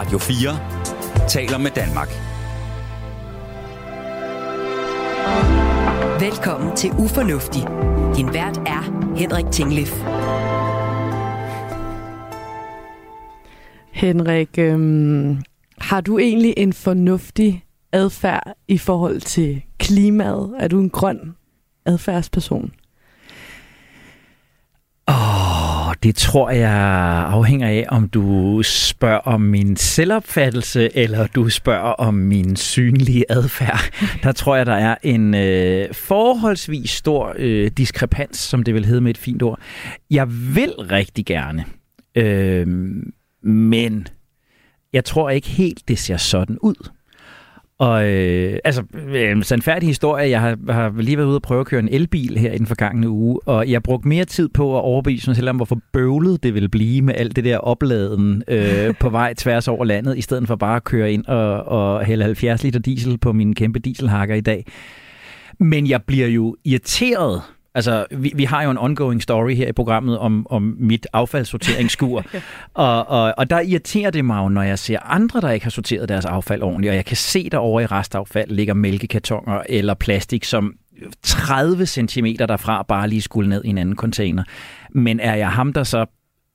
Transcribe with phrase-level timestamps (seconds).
[0.00, 2.08] Radio 4 taler med Danmark.
[6.20, 7.62] Velkommen til Ufornuftig.
[8.16, 8.82] Din vært er
[9.16, 9.92] Henrik Tinglif.
[13.92, 15.42] Henrik, øhm,
[15.80, 20.54] har du egentlig en fornuftig adfærd i forhold til klimaet?
[20.58, 21.36] Er du en grøn
[21.86, 22.72] adfærdsperson?
[25.08, 26.72] Åh, oh, det tror jeg
[27.26, 33.80] afhænger af, om du spørger om min selvopfattelse, eller du spørger om min synlige adfærd.
[34.22, 39.00] Der tror jeg, der er en øh, forholdsvis stor øh, diskrepans, som det vil hedde
[39.00, 39.60] med et fint ord.
[40.10, 41.64] Jeg vil rigtig gerne,
[42.14, 42.66] øh,
[43.42, 44.06] men
[44.92, 46.90] jeg tror ikke helt, det ser sådan ud.
[47.80, 50.30] Og øh, altså, øh, en færdig historie.
[50.30, 52.66] Jeg har, har lige været ude og prøve at køre en elbil her i den
[52.66, 56.42] forgangne uge, og jeg brugte mere tid på at overbevise mig selv om, hvorfor bøvlet
[56.42, 60.20] det ville blive med alt det der opladen øh, på vej tværs over landet, i
[60.20, 63.78] stedet for bare at køre ind og, og hælde 70 liter diesel på min kæmpe
[63.78, 64.66] dieselhakker i dag.
[65.60, 67.42] Men jeg bliver jo irriteret
[67.74, 72.24] Altså, vi, vi har jo en ongoing story her i programmet om, om mit affaldssorteringsskur,
[72.74, 75.70] og, og, og der irriterer det mig jo, når jeg ser andre, der ikke har
[75.70, 79.94] sorteret deres affald ordentligt, og jeg kan se der over i restaffald ligger mælkekartoner eller
[79.94, 80.74] plastik, som
[81.22, 84.44] 30 cm derfra bare lige skulle ned i en anden container.
[84.90, 86.06] Men er jeg ham, der så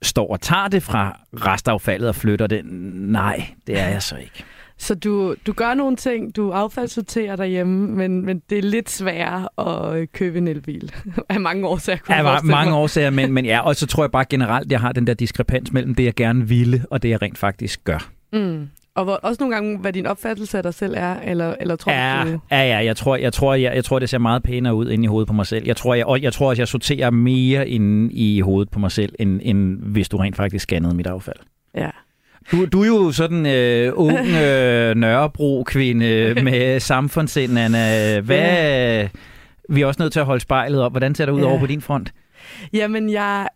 [0.02, 2.62] står og tager det fra restaffaldet og flytter det?
[2.94, 4.44] Nej, det er jeg så ikke.
[4.78, 9.48] Så du, du gør nogle ting, du affaldssorterer derhjemme, men, men det er lidt sværere
[9.58, 10.92] at øh, købe en elbil.
[11.28, 11.98] af mange årsager.
[12.08, 12.78] Ja, mange mig.
[12.78, 15.72] årsager, men, men ja, og så tror jeg bare generelt, jeg har den der diskrepans
[15.72, 18.08] mellem det, jeg gerne ville, og det, jeg rent faktisk gør.
[18.32, 18.68] Mm.
[18.94, 21.92] Og hvor, også nogle gange, hvad din opfattelse af dig selv er, eller, eller tror
[21.92, 22.40] ja, du...
[22.50, 25.04] Ja, ja, jeg tror, jeg, tror, jeg, jeg tror, det ser meget pænere ud inde
[25.04, 25.66] i hovedet på mig selv.
[25.66, 28.92] Jeg tror, jeg, og jeg tror også, jeg sorterer mere inde i hovedet på mig
[28.92, 31.36] selv, end, end hvis du rent faktisk scannede mit affald.
[31.74, 31.90] Ja.
[32.52, 38.20] Du, du er jo sådan øh, ung øh, Nørrebro-kvinde med samfundssind, Anna.
[38.20, 39.08] Hvad, ja.
[39.68, 40.92] Vi er også nødt til at holde spejlet op.
[40.92, 41.46] Hvordan ser det ud ja.
[41.46, 42.12] over på din front?
[42.72, 43.48] Jamen, jeg,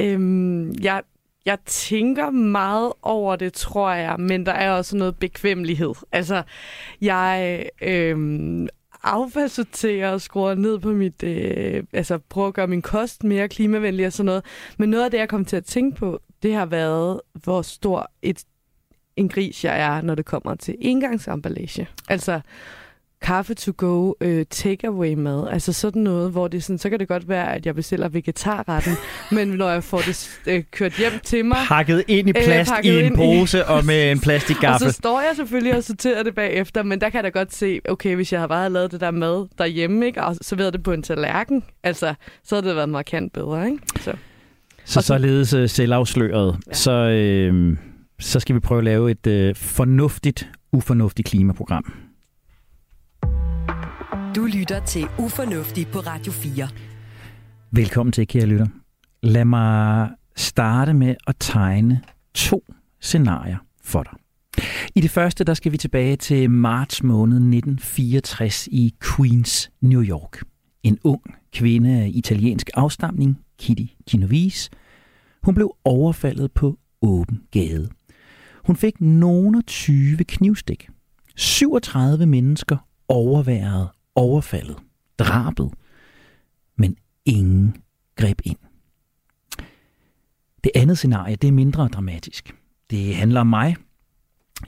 [0.00, 1.02] øhm, jeg,
[1.46, 5.94] jeg tænker meget over det, tror jeg, men der er også noget bekvemmelighed.
[6.12, 6.42] Altså,
[7.00, 8.68] jeg øhm,
[9.02, 11.22] affaldssorterer og skruer ned på mit...
[11.22, 14.44] Øh, altså, prøver at gøre min kost mere klimavenlig og sådan noget.
[14.78, 18.10] Men noget af det, jeg kom til at tænke på, det har været, hvor stor
[18.22, 18.44] et,
[19.16, 21.88] en gris jeg er, når det kommer til engangsemballage.
[22.08, 22.40] Altså
[23.22, 27.08] kaffe to go, øh, takeaway mad, altså sådan noget, hvor det sådan, så kan det
[27.08, 28.92] godt være, at jeg bestiller vegetarretten,
[29.36, 31.58] men når jeg får det øh, kørt hjem til mig...
[31.68, 33.62] Pakket ind i øh, plast øh, i en pose i...
[33.66, 34.86] og med en plastikgaffel.
[34.86, 37.54] og så står jeg selvfølgelig og sorterer det bagefter, men der kan jeg da godt
[37.54, 40.82] se, okay, hvis jeg har bare lavet det der mad derhjemme, ikke, og serveret det
[40.82, 42.14] på en tallerken, altså,
[42.44, 43.78] så havde det været markant bedre, ikke?
[44.00, 44.12] Så.
[44.90, 46.74] Så således uh, selvafsløret, ja.
[46.74, 47.76] så, øh,
[48.18, 51.92] så skal vi prøve at lave et øh, fornuftigt, ufornuftigt klimaprogram.
[54.36, 56.68] Du lytter til Ufornuftig på Radio 4.
[57.70, 58.66] Velkommen til, kære lytter.
[59.22, 62.00] Lad mig starte med at tegne
[62.34, 62.64] to
[63.00, 64.12] scenarier for dig.
[64.94, 70.42] I det første, der skal vi tilbage til marts måned 1964 i Queens, New York.
[70.82, 71.22] En ung
[71.52, 74.70] kvinde af italiensk afstamning, Kitty Genovese,
[75.42, 77.88] hun blev overfaldet på åben gade.
[78.64, 80.88] Hun fik nogen 20 knivstik.
[81.36, 82.76] 37 mennesker
[83.08, 84.76] overværede overfaldet,
[85.18, 85.70] drabet,
[86.76, 87.76] men ingen
[88.16, 88.56] greb ind.
[90.64, 92.54] Det andet scenarie, det er mindre dramatisk.
[92.90, 93.76] Det handler om mig.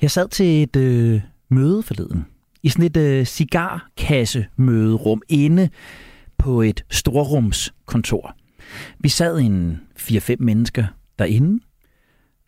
[0.02, 2.26] Jeg sad til et øh, møde forleden.
[2.62, 5.68] I sådan et øh, cigarkasse-møderum inde
[6.38, 8.36] på et storrumskontor.
[8.98, 10.86] Vi sad en 4-5 mennesker
[11.18, 11.64] derinde,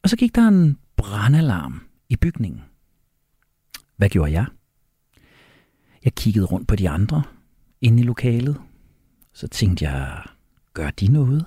[0.02, 2.62] og så gik der en brandalarm i bygningen.
[3.96, 4.46] Hvad gjorde jeg?
[6.04, 7.22] Jeg kiggede rundt på de andre
[7.80, 8.56] inde i lokalet.
[9.32, 10.22] Så tænkte jeg,
[10.74, 11.44] gør de noget?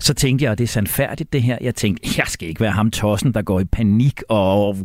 [0.00, 1.58] Så tænkte jeg, at det er sandfærdigt det her.
[1.60, 4.76] Jeg tænkte, jeg skal ikke være ham tossen, der går i panik og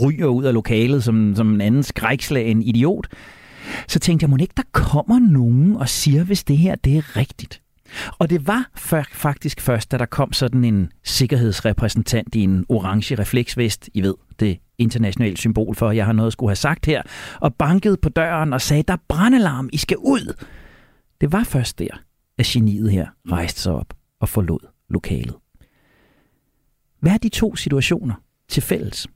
[0.00, 3.08] ryger ud af lokalet som, som en anden skrækslagen idiot.
[3.88, 7.16] Så tænkte jeg, må ikke der kommer nogen og siger, hvis det her det er
[7.16, 7.61] rigtigt.
[8.18, 8.70] Og det var
[9.12, 14.58] faktisk først, da der kom sådan en sikkerhedsrepræsentant i en orange refleksvest, I ved, det
[14.78, 17.02] internationale symbol for, at jeg har noget at skulle have sagt her,
[17.40, 20.44] og bankede på døren og sagde, der er brandalarm, I skal ud.
[21.20, 22.02] Det var først der,
[22.38, 25.34] at geniet her rejste sig op og forlod lokalet.
[27.00, 28.14] Hvad er de to situationer
[28.48, 29.06] til fælles?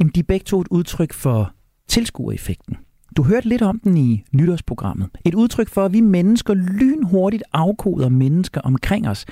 [0.00, 1.52] Jamen, de er begge to et udtryk for
[1.88, 2.76] tilskuereffekten.
[3.16, 5.08] Du hørte lidt om den i nytårsprogrammet.
[5.24, 9.24] Et udtryk for, at vi mennesker lynhurtigt afkoder mennesker omkring os.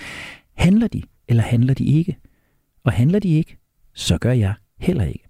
[0.54, 2.18] Handler de, eller handler de ikke?
[2.84, 3.58] Og handler de ikke,
[3.94, 5.24] så gør jeg heller ikke.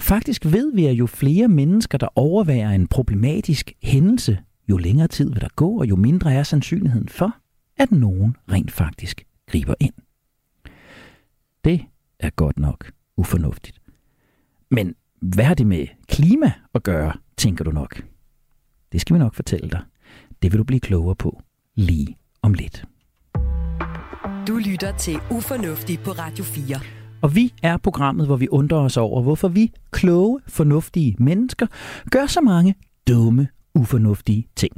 [0.00, 5.30] Faktisk ved vi, at jo flere mennesker, der overværer en problematisk hændelse, jo længere tid
[5.30, 7.36] vil der gå, og jo mindre er sandsynligheden for,
[7.76, 9.94] at nogen rent faktisk griber ind.
[11.64, 11.84] Det
[12.20, 13.80] er godt nok ufornuftigt.
[14.70, 18.02] Men hvad har det med klima at gøre, tænker du nok?
[18.92, 19.80] Det skal vi nok fortælle dig.
[20.42, 21.40] Det vil du blive klogere på
[21.74, 22.84] lige om lidt.
[24.48, 26.80] Du lytter til Ufornuftig på Radio 4.
[27.22, 31.66] Og vi er programmet, hvor vi undrer os over, hvorfor vi kloge, fornuftige mennesker
[32.10, 32.74] gør så mange
[33.08, 34.72] dumme, ufornuftige ting.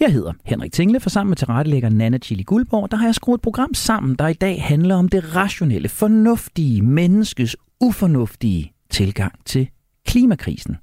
[0.00, 3.38] Jeg hedder Henrik Tingle, for sammen med tilrettelægger Nana Chili Guldborg, der har jeg skruet
[3.38, 9.68] et program sammen, der i dag handler om det rationelle, fornuftige menneskes ufornuftige tilgang til
[10.06, 10.76] klimakrisen.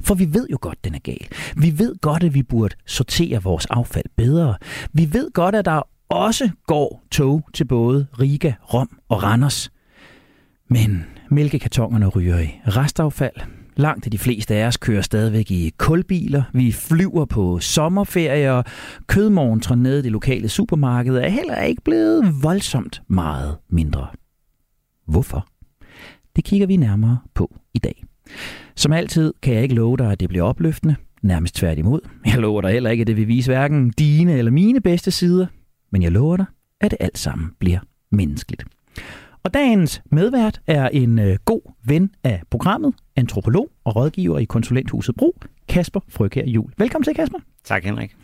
[0.00, 1.26] For vi ved jo godt, den er gal.
[1.56, 4.56] Vi ved godt, at vi burde sortere vores affald bedre.
[4.92, 9.72] Vi ved godt, at der også går tog til både Riga, Rom og Randers.
[10.68, 13.36] Men mælkekartonerne ryger i restaffald.
[13.76, 16.42] Langt de fleste af os kører stadigvæk i kulbiler.
[16.52, 18.64] Vi flyver på sommerferie, og
[19.06, 24.06] kødmorgen nede i det lokale supermarked er heller ikke blevet voldsomt meget mindre.
[25.06, 25.46] Hvorfor?
[26.36, 28.04] Det kigger vi nærmere på i dag.
[28.80, 30.96] Som altid kan jeg ikke love dig, at det bliver opløftende.
[31.22, 32.00] Nærmest tværtimod.
[32.26, 35.46] Jeg lover dig heller ikke, at det vil vise hverken dine eller mine bedste sider.
[35.92, 36.46] Men jeg lover dig,
[36.80, 37.78] at det alt sammen bliver
[38.10, 38.64] menneskeligt.
[39.42, 45.14] Og dagens medvært er en øh, god ven af programmet, antropolog og rådgiver i konsulenthuset
[45.16, 45.36] Bro,
[45.68, 46.70] Kasper Frøkær Jul.
[46.78, 47.38] Velkommen til, Kasper.
[47.64, 48.16] Tak, Henrik.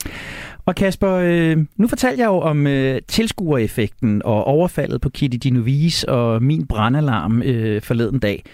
[0.66, 6.08] Og Kasper, øh, nu fortalte jeg jo om øh, tilskuereffekten og overfaldet på Kitty Genovese
[6.08, 8.44] og min brandalarm øh, forleden dag.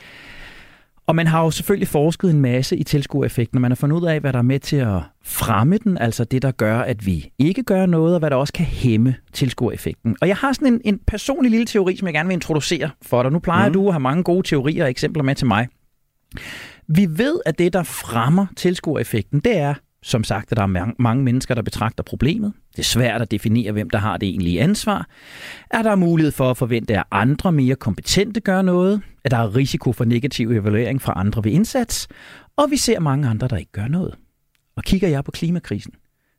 [1.06, 4.06] Og man har jo selvfølgelig forsket en masse i tilskuereffekten, og man har fundet ud
[4.06, 7.32] af, hvad der er med til at fremme den, altså det, der gør, at vi
[7.38, 10.16] ikke gør noget, og hvad der også kan hæmme tilskuereffekten.
[10.20, 13.22] Og jeg har sådan en, en personlig lille teori, som jeg gerne vil introducere for
[13.22, 13.32] dig.
[13.32, 13.72] Nu plejer mm.
[13.72, 15.68] du at have mange gode teorier og eksempler med til mig.
[16.88, 21.24] Vi ved, at det, der fremmer tilskuereffekten, det er, som sagt, at der er mange
[21.24, 22.52] mennesker, der betragter problemet.
[22.72, 25.06] Det er svært at definere, hvem der har det egentlige ansvar.
[25.70, 29.02] Er der mulighed for at forvente, at andre mere kompetente gør noget?
[29.24, 32.08] At der er risiko for negativ evaluering fra andre ved indsats?
[32.56, 34.14] Og vi ser mange andre, der ikke gør noget.
[34.76, 35.92] Og kigger jeg på klimakrisen,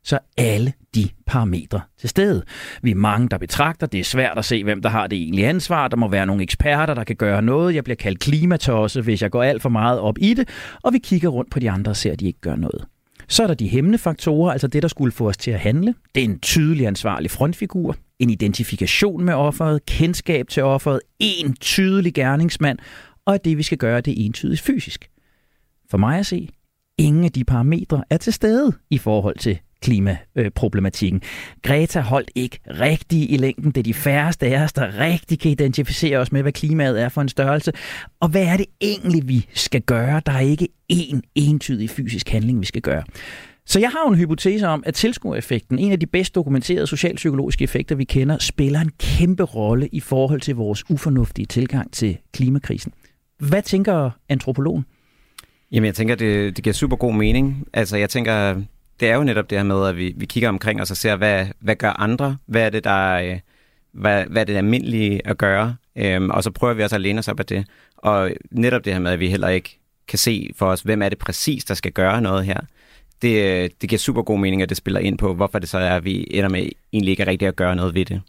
[0.04, 2.42] så er alle de parametre til stede.
[2.82, 5.48] Vi er mange, der betragter, det er svært at se, hvem der har det egentlige
[5.48, 5.88] ansvar.
[5.88, 7.74] Der må være nogle eksperter, der kan gøre noget.
[7.74, 10.48] Jeg bliver kaldt klimatosse, hvis jeg går alt for meget op i det.
[10.82, 12.84] Og vi kigger rundt på de andre og ser, at de ikke gør noget.
[13.28, 15.94] Så er der de hæmmende faktorer, altså det, der skulle få os til at handle.
[16.14, 22.14] Det er en tydelig ansvarlig frontfigur, en identifikation med offeret, kendskab til offeret, en tydelig
[22.14, 22.78] gerningsmand,
[23.26, 25.10] og at det, vi skal gøre, det er entydigt fysisk.
[25.90, 26.48] For mig at se,
[26.98, 31.22] ingen af de parametre er til stede i forhold til klimaproblematikken.
[31.62, 33.70] Greta holdt ikke rigtig i længden.
[33.70, 37.08] Det er de færreste af os, der rigtig kan identificere os med, hvad klimaet er
[37.08, 37.72] for en størrelse.
[38.20, 40.22] Og hvad er det egentlig, vi skal gøre?
[40.26, 43.02] Der er ikke én entydig fysisk handling, vi skal gøre.
[43.66, 47.64] Så jeg har jo en hypotese om, at tilskuereffekten, en af de bedst dokumenterede socialpsykologiske
[47.64, 52.92] effekter, vi kender, spiller en kæmpe rolle i forhold til vores ufornuftige tilgang til klimakrisen.
[53.38, 54.84] Hvad tænker antropologen?
[55.72, 57.66] Jamen, jeg tænker, det, det giver super god mening.
[57.72, 58.62] Altså, jeg tænker,
[59.00, 61.16] det er jo netop det her med, at vi, vi kigger omkring os og ser,
[61.16, 62.36] hvad, hvad gør andre?
[62.46, 63.38] Hvad er det, der øh,
[63.92, 65.76] hvad, hvad er det almindelige at gøre?
[65.96, 67.66] Øhm, og så prøver vi også at læne os op af det.
[67.96, 71.08] Og netop det her med, at vi heller ikke kan se for os, hvem er
[71.08, 72.60] det præcis, der skal gøre noget her.
[73.22, 75.78] Det, øh, det giver super god mening, at det spiller ind på, hvorfor det så
[75.78, 78.22] er, at vi ender med egentlig ikke rigtigt at gøre noget ved det.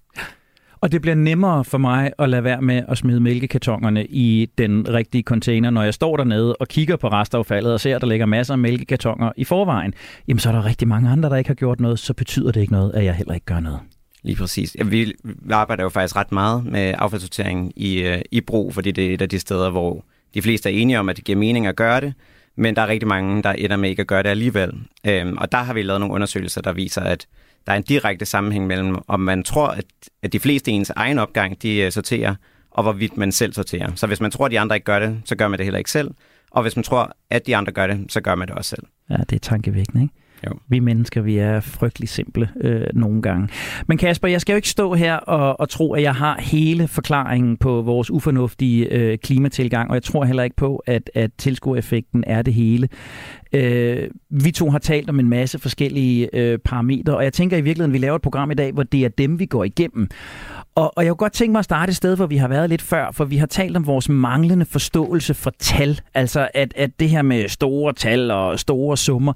[0.81, 4.93] Og det bliver nemmere for mig at lade være med at smide mælkekartonerne i den
[4.93, 8.25] rigtige container, når jeg står dernede og kigger på restaffaldet og ser, at der ligger
[8.25, 9.93] masser af mælkekartoner i forvejen.
[10.27, 12.61] Jamen, så er der rigtig mange andre, der ikke har gjort noget, så betyder det
[12.61, 13.79] ikke noget, at jeg heller ikke gør noget.
[14.23, 14.75] Lige præcis.
[14.79, 15.13] Ja, vi
[15.51, 19.21] arbejder jo faktisk ret meget med affaldssortering i, øh, i brug, fordi det er et
[19.21, 22.01] af de steder, hvor de fleste er enige om, at det giver mening at gøre
[22.01, 22.13] det,
[22.57, 24.73] men der er rigtig mange, der ender med ikke at gøre det alligevel.
[25.07, 27.27] Øhm, og der har vi lavet nogle undersøgelser, der viser, at
[27.65, 29.85] der er en direkte sammenhæng mellem, om man tror, at,
[30.23, 32.35] at de fleste ens egen opgang, de uh, sorterer,
[32.71, 33.95] og hvorvidt man selv sorterer.
[33.95, 35.77] Så hvis man tror, at de andre ikke gør det, så gør man det heller
[35.77, 36.11] ikke selv.
[36.51, 38.83] Og hvis man tror, at de andre gør det, så gør man det også selv.
[39.09, 40.13] Ja, det er tankevækkende, ikke?
[40.45, 40.51] Jo.
[40.67, 43.49] Vi mennesker, vi er frygtelig simple øh, nogle gange.
[43.87, 46.87] Men Kasper, jeg skal jo ikke stå her og, og tro, at jeg har hele
[46.87, 52.23] forklaringen på vores ufornuftige øh, klimatilgang, og jeg tror heller ikke på, at, at tilskuereffekten
[52.27, 52.89] er det hele.
[53.53, 57.61] Øh, vi to har talt om en masse forskellige øh, parametre, og jeg tænker i
[57.61, 60.07] virkeligheden, vi laver et program i dag, hvor det er dem, vi går igennem.
[60.75, 62.69] Og, og jeg kunne godt tænke mig at starte et sted, hvor vi har været
[62.69, 65.99] lidt før, for vi har talt om vores manglende forståelse for tal.
[66.13, 69.33] Altså at, at det her med store tal og store summer.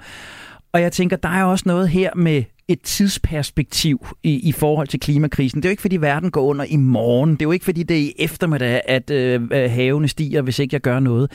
[0.74, 5.00] Og jeg tænker, der er også noget her med et tidsperspektiv i, i forhold til
[5.00, 5.62] klimakrisen.
[5.62, 7.32] Det er jo ikke, fordi verden går under i morgen.
[7.32, 10.74] Det er jo ikke, fordi det er i eftermiddag, at øh, havene stiger, hvis ikke
[10.74, 11.32] jeg gør noget.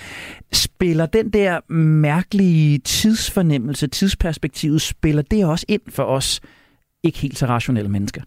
[0.52, 6.40] Spiller den der mærkelige tidsfornemmelse, tidsperspektivet, spiller det også ind for os
[7.02, 8.22] ikke helt så rationelle mennesker?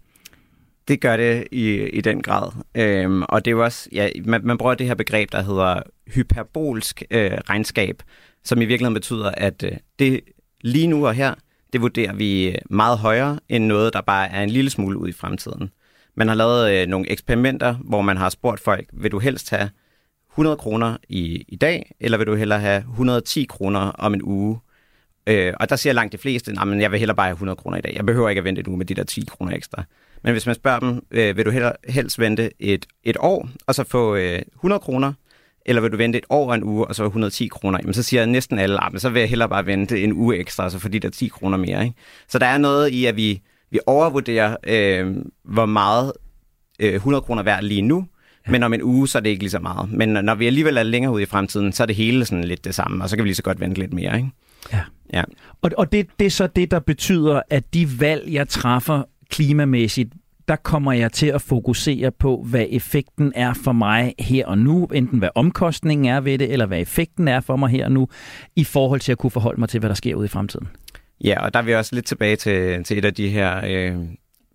[0.87, 2.51] Det gør det i, i den grad.
[2.75, 5.81] Øhm, og det er jo også, ja, man, man bruger det her begreb, der hedder
[6.07, 8.03] hyperbolsk øh, regnskab,
[8.43, 10.21] som i virkeligheden betyder, at øh, det
[10.67, 11.33] lige nu og her,
[11.73, 15.09] det vurderer vi øh, meget højere end noget, der bare er en lille smule ud
[15.09, 15.69] i fremtiden.
[16.15, 19.69] Man har lavet øh, nogle eksperimenter, hvor man har spurgt folk, vil du helst have
[20.31, 24.59] 100 kroner i, i dag, eller vil du hellere have 110 kroner om en uge?
[25.27, 27.77] Øh, og der siger langt de fleste, at jeg vil hellere bare have 100 kroner
[27.77, 27.93] i dag.
[27.95, 29.83] Jeg behøver ikke at vente en uge med de der 10 kroner ekstra.
[30.23, 33.75] Men hvis man spørger dem, øh, vil du hellere, helst vente et, et år, og
[33.75, 35.13] så få øh, 100 kroner,
[35.67, 38.03] eller vil du vente et år og en uge, og så 110 kroner, jamen så
[38.03, 40.89] siger næsten alle, ah, så vil jeg hellere bare vente en uge ekstra, altså for
[40.89, 41.83] de der 10 kroner mere.
[41.83, 41.95] Ikke?
[42.27, 46.13] Så der er noget i, at vi, vi overvurderer, øh, hvor meget
[46.79, 48.07] øh, 100 kroner værd lige nu,
[48.49, 49.91] men om en uge, så er det ikke lige så meget.
[49.91, 52.65] Men når vi alligevel er længere ude i fremtiden, så er det hele sådan lidt
[52.65, 54.17] det samme, og så kan vi lige så godt vente lidt mere.
[54.17, 54.29] Ikke?
[54.73, 54.81] Ja.
[55.13, 55.23] ja.
[55.61, 60.13] Og, og det, det er så det, der betyder, at de valg, jeg træffer klimamæssigt,
[60.47, 64.85] der kommer jeg til at fokusere på, hvad effekten er for mig her og nu,
[64.85, 68.07] enten hvad omkostningen er ved det, eller hvad effekten er for mig her og nu,
[68.55, 70.67] i forhold til at kunne forholde mig til, hvad der sker ude i fremtiden.
[71.23, 73.97] Ja, og der er vi også lidt tilbage til, til et af de her øh,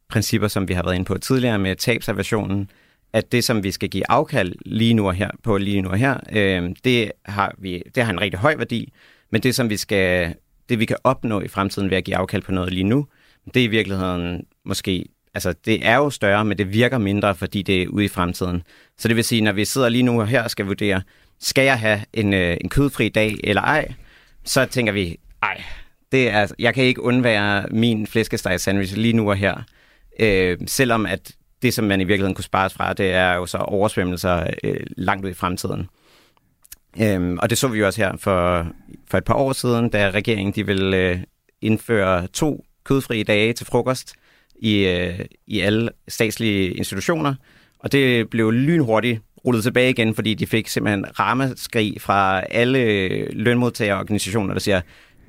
[0.08, 2.70] principper, som vi har været inde på tidligere med tabsaversionen,
[3.12, 5.96] at det, som vi skal give afkald lige nu og her, på lige nu og
[5.96, 8.92] her, øh, det, har vi, det har en rigtig høj værdi,
[9.30, 10.34] men det, som vi skal,
[10.68, 13.06] det vi kan opnå i fremtiden ved at give afkald på noget lige nu,
[13.54, 17.62] det er i virkeligheden måske altså det er jo større, men det virker mindre, fordi
[17.62, 18.62] det er ude i fremtiden.
[18.98, 21.02] Så det vil sige, når vi sidder lige nu her og skal vurdere,
[21.40, 23.92] skal jeg have en, øh, en kødfri dag eller ej,
[24.44, 25.62] så tænker vi, ej,
[26.12, 29.62] det er, jeg kan ikke undvære min flæskesteg sandwich lige nu og her.
[30.20, 33.58] Øh, selvom at det, som man i virkeligheden kunne spares fra, det er jo så
[33.58, 35.88] oversvømmelser øh, langt ud i fremtiden.
[37.00, 38.66] Øhm, og det så vi jo også her for,
[39.10, 41.18] for et par år siden, da regeringen de ville øh,
[41.60, 44.14] indføre to kødfrie dage til frokost
[44.62, 47.35] i, øh, i alle statslige institutioner,
[47.78, 54.54] og det blev lynhurtigt rullet tilbage igen, fordi de fik simpelthen rammeskrig fra alle lønmodtagerorganisationer,
[54.54, 54.81] der siger,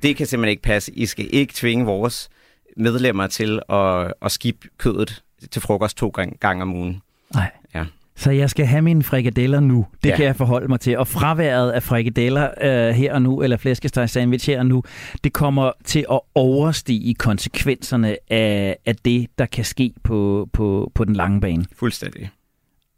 [0.02, 2.28] det kan simpelthen ikke passe, I skal ikke tvinge vores
[2.76, 7.02] medlemmer til at, at skibbe kødet til frokost to gange, gange om ugen.
[7.34, 7.50] Nej.
[7.74, 7.84] Ja.
[8.16, 9.86] Så jeg skal have mine frikadeller nu.
[10.04, 10.16] Det ja.
[10.16, 10.98] kan jeg forholde mig til.
[10.98, 14.82] Og fraværet af frikadeller øh, her og nu, eller flæskesteg sandwich her og nu,
[15.24, 21.04] det kommer til at overstige konsekvenserne af, af det, der kan ske på, på, på
[21.04, 21.64] den lange bane.
[21.76, 22.30] Fuldstændig.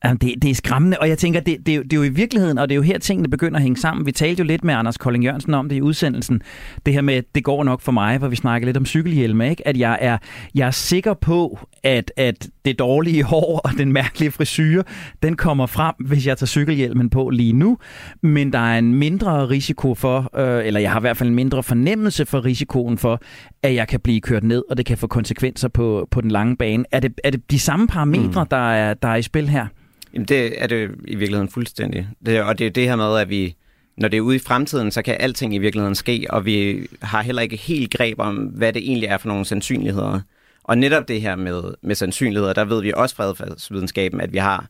[0.05, 2.59] Jamen, det, det er skræmmende, og jeg tænker, det, det, det er jo i virkeligheden,
[2.59, 4.07] og det er jo her tingene begynder at hænge sammen.
[4.07, 6.43] Vi talte jo lidt med Anders Kolding Jørgensen om det i udsendelsen.
[6.87, 9.51] Det her med, at det går nok for mig, hvor vi snakker lidt om cykelhjelme,
[9.51, 9.69] ikke?
[9.69, 10.19] At jeg er,
[10.55, 14.83] jeg er sikker på, at, at det dårlige hår og den mærkelige frisyr,
[15.23, 17.79] den kommer frem, hvis jeg tager cykelhjelmen på lige nu.
[18.23, 21.35] Men der er en mindre risiko for, øh, eller jeg har i hvert fald en
[21.35, 23.21] mindre fornemmelse for risikoen for,
[23.63, 26.57] at jeg kan blive kørt ned, og det kan få konsekvenser på, på den lange
[26.57, 26.85] bane.
[26.93, 28.49] Er det, er det de samme parametre, mm.
[28.49, 29.67] der, er, der er i spil her?
[30.15, 32.09] Jamen det er det i virkeligheden fuldstændig.
[32.27, 33.57] Det, og det er det her med, at vi,
[33.97, 37.23] når det er ude i fremtiden, så kan alting i virkeligheden ske, og vi har
[37.23, 40.21] heller ikke helt greb om, hvad det egentlig er for nogle sandsynligheder.
[40.67, 44.39] Og netop det her med, med sandsynligheder, der ved vi også fra adfærdsvidenskaben, at vi
[44.39, 44.67] har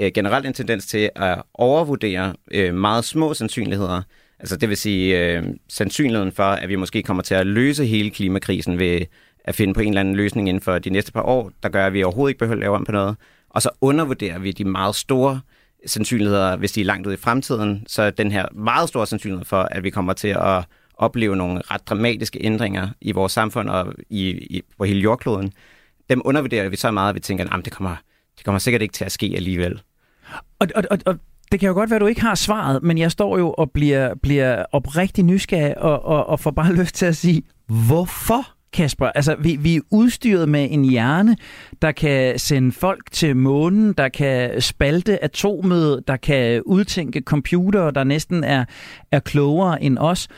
[0.00, 4.02] øh, generelt en tendens til at overvurdere øh, meget små sandsynligheder.
[4.38, 8.10] Altså det vil sige øh, sandsynligheden for, at vi måske kommer til at løse hele
[8.10, 9.00] klimakrisen ved
[9.44, 11.86] at finde på en eller anden løsning inden for de næste par år, der gør,
[11.86, 13.16] at vi overhovedet ikke behøver at lave om på noget
[13.50, 15.40] og så undervurderer vi de meget store
[15.86, 19.62] sandsynligheder, hvis de er langt ude i fremtiden, så den her meget store sandsynlighed for,
[19.62, 20.64] at vi kommer til at
[20.98, 25.52] opleve nogle ret dramatiske ændringer i vores samfund og i, i, på hele jordkloden,
[26.10, 27.96] dem undervurderer vi så meget, at vi tænker, at det kommer,
[28.36, 29.82] det kommer sikkert ikke til at ske alligevel.
[30.58, 31.18] Og, og, og, og
[31.52, 33.70] det kan jo godt være, at du ikke har svaret, men jeg står jo og
[33.70, 39.06] bliver, bliver oprigtig nysgerrig og, og, og får bare lyst til at sige, hvorfor Kasper.
[39.06, 41.36] Altså, vi, vi er udstyret med en hjerne,
[41.82, 48.04] der kan sende folk til månen, der kan spalte atomet, der kan udtænke computere, der
[48.04, 48.64] næsten er,
[49.12, 50.28] er klogere end os.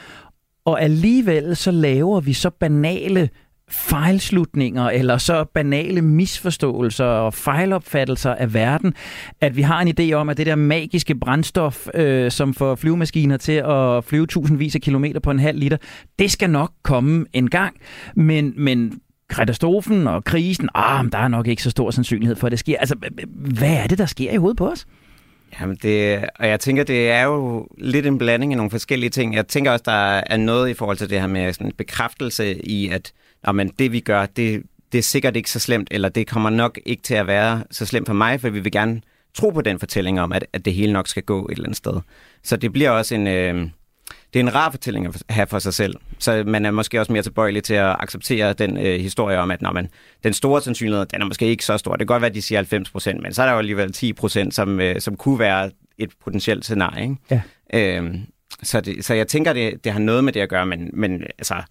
[0.71, 3.29] Og alligevel så laver vi så banale
[3.71, 8.95] fejlslutninger eller så banale misforståelser og fejlopfattelser af verden,
[9.41, 13.37] at vi har en idé om, at det der magiske brændstof, øh, som får flyvemaskiner
[13.37, 15.77] til at flyve tusindvis af kilometer på en halv liter,
[16.19, 17.77] det skal nok komme en gang.
[18.17, 19.01] Men, men
[19.31, 22.79] katastrofen og krisen, ah, der er nok ikke så stor sandsynlighed for, at det sker.
[22.79, 22.97] Altså,
[23.35, 24.87] hvad er det, der sker i hovedet på os?
[25.61, 29.35] Jamen det, og jeg tænker, det er jo lidt en blanding af nogle forskellige ting.
[29.35, 32.67] Jeg tænker også, der er noget i forhold til det her med sådan en bekræftelse
[32.67, 33.13] i, at
[33.47, 36.51] Nå, men det vi gør, det, det er sikkert ikke så slemt, eller det kommer
[36.51, 39.01] nok ikke til at være så slemt for mig, for vi vil gerne
[39.35, 41.77] tro på den fortælling om, at, at det hele nok skal gå et eller andet
[41.77, 42.01] sted.
[42.43, 43.27] Så det bliver også en...
[43.27, 43.69] Øh,
[44.33, 45.95] det er en rar fortælling at have for sig selv.
[46.19, 49.63] Så man er måske også mere tilbøjelig til at acceptere den øh, historie om, at
[49.63, 49.89] når man,
[50.25, 51.93] den store sandsynlighed, den er måske ikke så stor.
[51.93, 53.93] Det kan godt være, at de siger 90 procent, men så er der jo alligevel
[53.93, 57.03] 10 procent, som, øh, som kunne være et potentielt scenarie.
[57.03, 57.17] Ikke?
[57.31, 57.43] Ja.
[57.75, 58.21] Øhm,
[58.63, 61.23] så, det, så jeg tænker, det, det har noget med det at gøre, men, men
[61.23, 61.63] altså,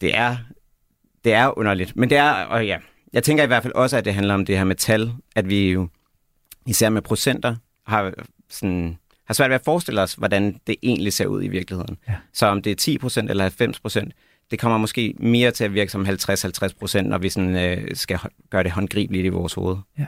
[0.00, 0.36] det er,
[1.24, 1.96] det er underligt.
[1.96, 2.78] Men det er, og ja,
[3.12, 5.48] jeg tænker i hvert fald også, at det handler om det her med tal, at
[5.48, 5.88] vi jo,
[6.66, 7.56] især med procenter,
[7.86, 8.12] har
[8.50, 11.96] sådan har svært ved at forestille os, hvordan det egentlig ser ud i virkeligheden.
[12.08, 12.14] Ja.
[12.32, 14.10] Så om det er 10% eller 90%,
[14.50, 18.18] det kommer måske mere til at virke som 50-50%, når vi sådan, øh, skal
[18.50, 19.76] gøre det håndgribeligt i vores hoved.
[19.98, 20.06] Ja.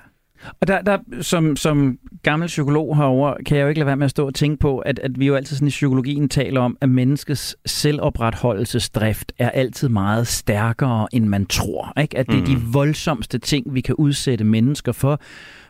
[0.61, 4.05] Og der, der som, som gammel psykolog herover kan jeg jo ikke lade være med
[4.05, 6.77] at stå og tænke på, at, at vi jo altid sådan i psykologien taler om,
[6.81, 12.01] at menneskets selvopretholdelsesdrift er altid meget stærkere, end man tror.
[12.01, 12.19] Ikke?
[12.19, 12.75] At det er de mm.
[12.75, 15.21] voldsomste ting, vi kan udsætte mennesker for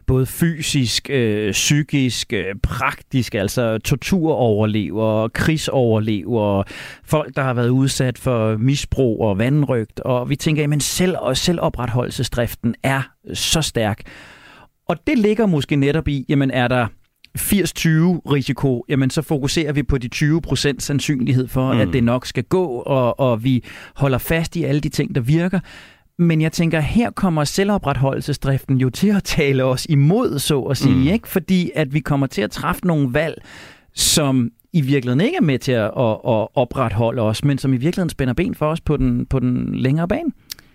[0.09, 6.62] både fysisk, øh, psykisk, øh, praktisk, altså torturoverlever, krigsoverlever,
[7.05, 12.75] folk, der har været udsat for misbrug og vandrygt, og vi tænker, at selv, selvopretholdelsesdriften
[12.83, 13.03] er
[13.35, 14.03] så stærk.
[14.88, 16.87] Og det ligger måske netop i, jamen er der
[17.38, 21.81] 80-20 risiko, jamen så fokuserer vi på de 20% sandsynlighed for, mm.
[21.81, 25.21] at det nok skal gå, og, og vi holder fast i alle de ting, der
[25.21, 25.61] virker.
[26.18, 30.94] Men jeg tænker, her kommer selvopretholdelsesdriften jo til at tale os imod, så at sige,
[30.94, 31.06] mm.
[31.06, 31.28] ikke?
[31.28, 33.42] fordi at vi kommer til at træffe nogle valg,
[33.94, 37.76] som i virkeligheden ikke er med til at, at, at opretholde os, men som i
[37.76, 40.30] virkeligheden spænder ben for os på den, på den længere bane.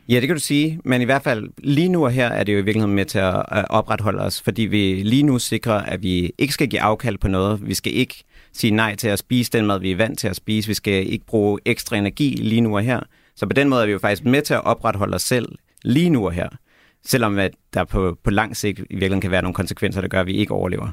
[0.10, 2.54] Ja, det kan du sige, men i hvert fald lige nu og her er det
[2.54, 6.32] jo i virkeligheden med til at opretholde os, fordi vi lige nu sikrer, at vi
[6.38, 7.68] ikke skal give afkald på noget.
[7.68, 8.24] Vi skal ikke
[8.54, 10.68] sige nej til at spise den mad, vi er vant til at spise.
[10.68, 13.00] Vi skal ikke bruge ekstra energi lige nu og her.
[13.44, 15.50] Så på den måde er vi jo faktisk med til at opretholde os selv
[15.84, 16.50] lige nu og her.
[17.06, 20.20] Selvom at der på, på lang sigt i virkeligheden kan være nogle konsekvenser, der gør,
[20.20, 20.92] at vi ikke overlever.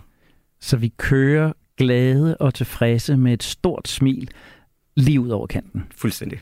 [0.60, 4.30] Så vi kører glade og tilfredse med et stort smil
[4.96, 5.86] lige ud over kanten.
[5.96, 6.40] Fuldstændig.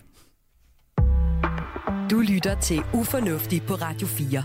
[2.11, 4.45] Du lytter til Ufornuftig på Radio 4.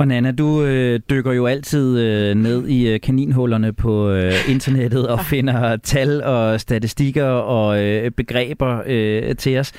[0.00, 5.08] Og Nana, du øh, dykker jo altid øh, ned i øh, kaninhullerne på øh, internettet
[5.08, 9.72] og finder tal og statistikker og øh, begreber øh, til os.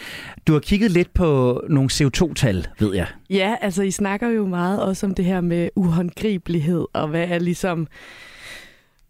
[0.47, 3.07] Du har kigget lidt på nogle CO2-tal, ved jeg.
[3.29, 7.39] Ja, altså I snakker jo meget også om det her med uhåndgribelighed, og hvad er
[7.39, 7.87] ligesom...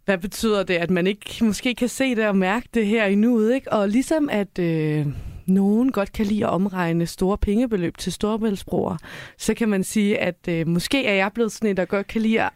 [0.06, 3.16] Hvad betyder det, at man ikke måske kan se det og mærke det her i
[3.16, 3.74] nuet, ikke?
[3.74, 4.60] Og ligesom at...
[4.60, 5.06] Øh
[5.46, 8.98] nogen godt kan lide at omregne store pengebeløb til storbæltsbroer,
[9.38, 12.22] så kan man sige, at øh, måske er jeg blevet sådan en, der godt kan
[12.22, 12.52] lide at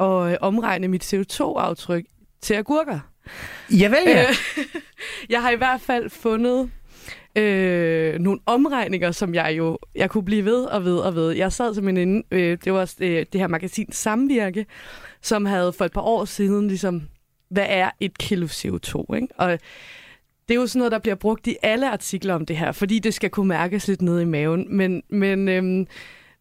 [0.00, 2.04] øh, omregne mit CO2-aftryk
[2.40, 3.00] til agurker.
[3.70, 4.22] Ja, vel ja.
[4.22, 4.34] Øh,
[5.30, 6.70] jeg har i hvert fald fundet
[7.36, 11.32] øh, nogle omregninger, som jeg jo jeg kunne blive ved og ved og ved.
[11.32, 14.66] Jeg sad som en inde, øh, det var øh, det her magasin Samvirke,
[15.22, 17.02] som havde for et par år siden ligesom,
[17.48, 19.14] hvad er et kilo CO2?
[19.14, 19.28] Ikke?
[19.36, 19.58] Og
[20.50, 22.98] det er jo sådan noget, der bliver brugt i alle artikler om det her, fordi
[22.98, 24.76] det skal kunne mærkes lidt nede i maven.
[24.76, 25.86] Men, men øhm,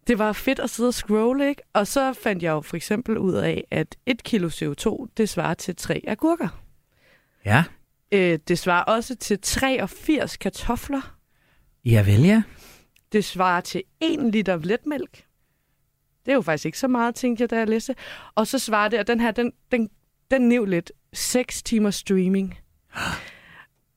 [0.07, 1.61] det var fedt at sidde og scrolle, ikke?
[1.73, 5.53] Og så fandt jeg jo for eksempel ud af, at et kilo CO2, det svarer
[5.53, 6.63] til tre agurker.
[7.45, 7.63] Ja.
[8.11, 11.17] Øh, det svarer også til 83 kartofler.
[11.85, 12.43] Ja vel, ja.
[13.11, 15.25] Det svarer til 1 liter letmælk.
[16.25, 17.95] Det er jo faktisk ikke så meget, tænkte jeg, da jeg læste.
[18.35, 19.89] Og så svarer det, og den her, den, den,
[20.31, 22.57] den næv lidt, 6 timer streaming.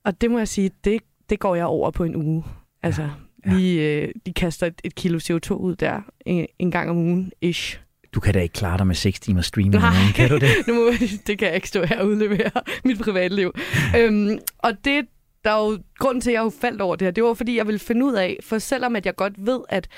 [0.04, 2.44] Og det må jeg sige, det, det går jeg over på en uge.
[2.82, 3.02] Altså,
[3.46, 3.54] ja.
[3.54, 7.32] Vi, øh, de kaster et, et kilo CO2 ud der en, en gang om ugen,
[7.40, 7.80] ish.
[8.14, 10.48] Du kan da ikke klare dig med 6 timer streaming, Nej, kan du det?
[10.68, 10.90] nu må,
[11.26, 12.50] det kan jeg ikke stå her og udlevere
[12.84, 13.52] mit privatliv.
[13.98, 15.06] øhm, og det,
[15.44, 17.56] der er jo grunden til, at jeg har faldt over det her, det var fordi,
[17.56, 19.88] jeg ville finde ud af, for selvom at jeg godt ved, at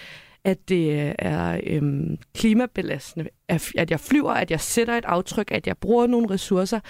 [0.45, 5.79] at det er øhm, klimabelastende, at jeg flyver, at jeg sætter et aftryk, at jeg
[5.79, 6.81] bruger nogle ressourcer,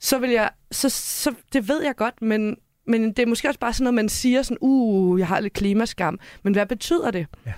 [0.00, 3.60] så vil jeg, så, så det ved jeg godt, men, men det er måske også
[3.60, 7.26] bare sådan noget, man siger sådan, uh, jeg har lidt klimaskam, men hvad betyder det?
[7.46, 7.52] Ja.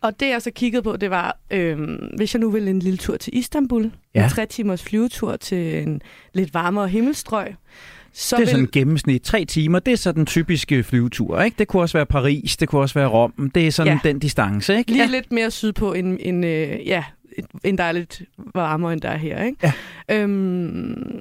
[0.00, 2.96] Og det jeg så kiggede på, det var, øhm, hvis jeg nu vil en lille
[2.96, 4.24] tur til Istanbul, ja.
[4.24, 6.02] en tre timers flyvetur til en
[6.34, 7.54] lidt varmere himmelstrøg,
[8.12, 8.50] så det er vil...
[8.50, 9.22] sådan en gennemsnit.
[9.22, 11.40] Tre timer, det er så den typiske flyvetur.
[11.40, 11.54] Ikke?
[11.58, 13.50] Det kunne også være Paris, det kunne også være Rom.
[13.54, 14.08] Det er sådan ja.
[14.08, 14.76] den distance.
[14.78, 14.90] Ikke?
[14.90, 15.10] Lige ja.
[15.10, 17.04] lidt mere sydpå end, end øh, ja,
[17.64, 18.22] end der er lidt
[18.54, 19.44] varmere, end der er her.
[19.44, 19.58] Ikke?
[19.62, 19.72] Ja.
[20.08, 21.20] Øhm,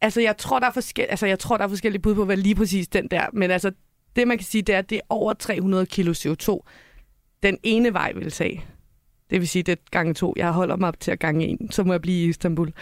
[0.00, 2.36] altså, jeg tror, der er forskel, altså, jeg tror, der er forskellige bud på, hvad
[2.36, 3.72] lige præcis den der, men altså,
[4.16, 6.58] det man kan sige, det er, at det er over 300 kilo CO2,
[7.42, 8.64] den ene vej vil tage.
[9.30, 10.34] Det vil sige, det er gange to.
[10.36, 12.72] Jeg holder mig op til at gange en, så må jeg blive i Istanbul.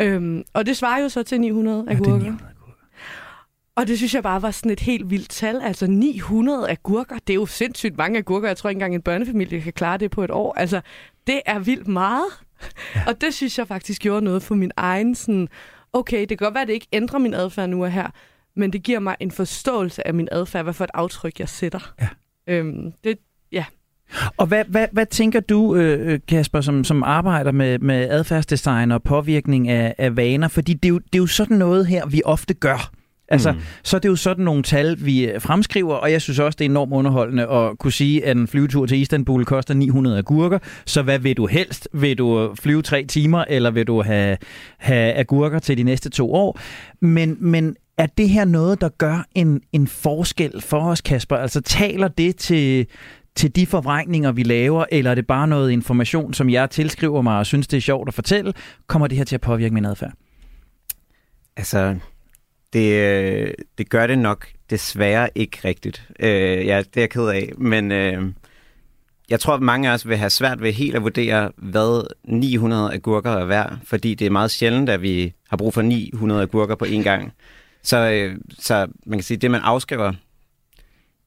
[0.00, 2.10] Øhm, og det svarer jo så til 900 agurker.
[2.10, 2.52] Ja, det er 900
[3.76, 5.60] Og det synes jeg bare var sådan et helt vildt tal.
[5.62, 8.48] Altså 900 agurker, det er jo sindssygt mange agurker.
[8.48, 10.54] Jeg tror ikke engang en børnefamilie kan klare det på et år.
[10.54, 10.80] Altså,
[11.26, 12.26] det er vildt meget.
[12.94, 13.02] Ja.
[13.06, 15.48] Og det synes jeg faktisk gjorde noget for min egen sådan,
[15.96, 18.10] okay, det kan godt være, at det ikke ændrer min adfærd nu og her,
[18.56, 21.94] men det giver mig en forståelse af min adfærd, hvad for et aftryk jeg sætter.
[22.00, 22.08] Ja.
[22.46, 23.18] Øhm, det,
[23.52, 23.64] ja.
[24.36, 29.02] Og hvad, hvad, hvad tænker du, øh, Kasper, som, som arbejder med, med adfærdsdesign og
[29.02, 30.48] påvirkning af, af vaner?
[30.48, 32.90] Fordi det er, jo, det er jo sådan noget her, vi ofte gør.
[33.28, 33.58] Altså, mm.
[33.82, 36.64] så er det jo sådan nogle tal, vi øh, fremskriver, og jeg synes også, det
[36.64, 40.58] er enormt underholdende at kunne sige, at en flyvetur til Istanbul koster 900 agurker.
[40.86, 41.88] Så hvad vil du helst?
[41.92, 44.36] Vil du flyve tre timer, eller vil du have,
[44.78, 46.60] have agurker til de næste to år?
[47.00, 51.36] Men, men er det her noget, der gør en, en forskel for os, Kasper?
[51.36, 52.86] Altså taler det til,
[53.36, 57.38] til de forvrængninger, vi laver, eller er det bare noget information, som jeg tilskriver mig
[57.38, 58.52] og synes, det er sjovt at fortælle?
[58.86, 60.12] Kommer det her til at påvirke min adfærd?
[61.56, 61.96] Altså,
[62.76, 66.08] det, øh, det gør det nok desværre ikke rigtigt.
[66.20, 68.32] Øh, ja, det er jeg ked af, men øh,
[69.30, 72.92] jeg tror, at mange af os vil have svært ved helt at vurdere, hvad 900
[72.92, 76.74] agurker er værd, fordi det er meget sjældent, at vi har brug for 900 agurker
[76.74, 77.32] på én gang.
[77.82, 80.12] Så, øh, så man kan sige, det man afskriver,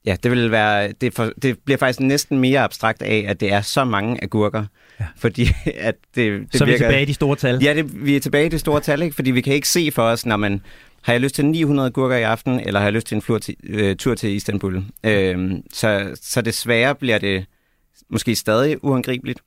[0.05, 3.53] ja, det vil være, det, for, det bliver faktisk næsten mere abstrakt af, at det
[3.53, 4.65] er så mange agurker.
[4.99, 5.05] Ja.
[5.17, 7.63] Fordi at det, det så virker, vi er tilbage i de store tal.
[7.63, 9.15] Ja, det, vi er tilbage i de store tal, ikke?
[9.15, 10.62] fordi vi kan ikke se for os, når man
[11.01, 13.38] har jeg lyst til 900 gurker i aften, eller har jeg lyst til en flur
[13.38, 14.83] til, øh, tur til Istanbul?
[15.03, 17.45] Øh, så, så desværre bliver det
[18.09, 19.39] måske stadig uangribeligt.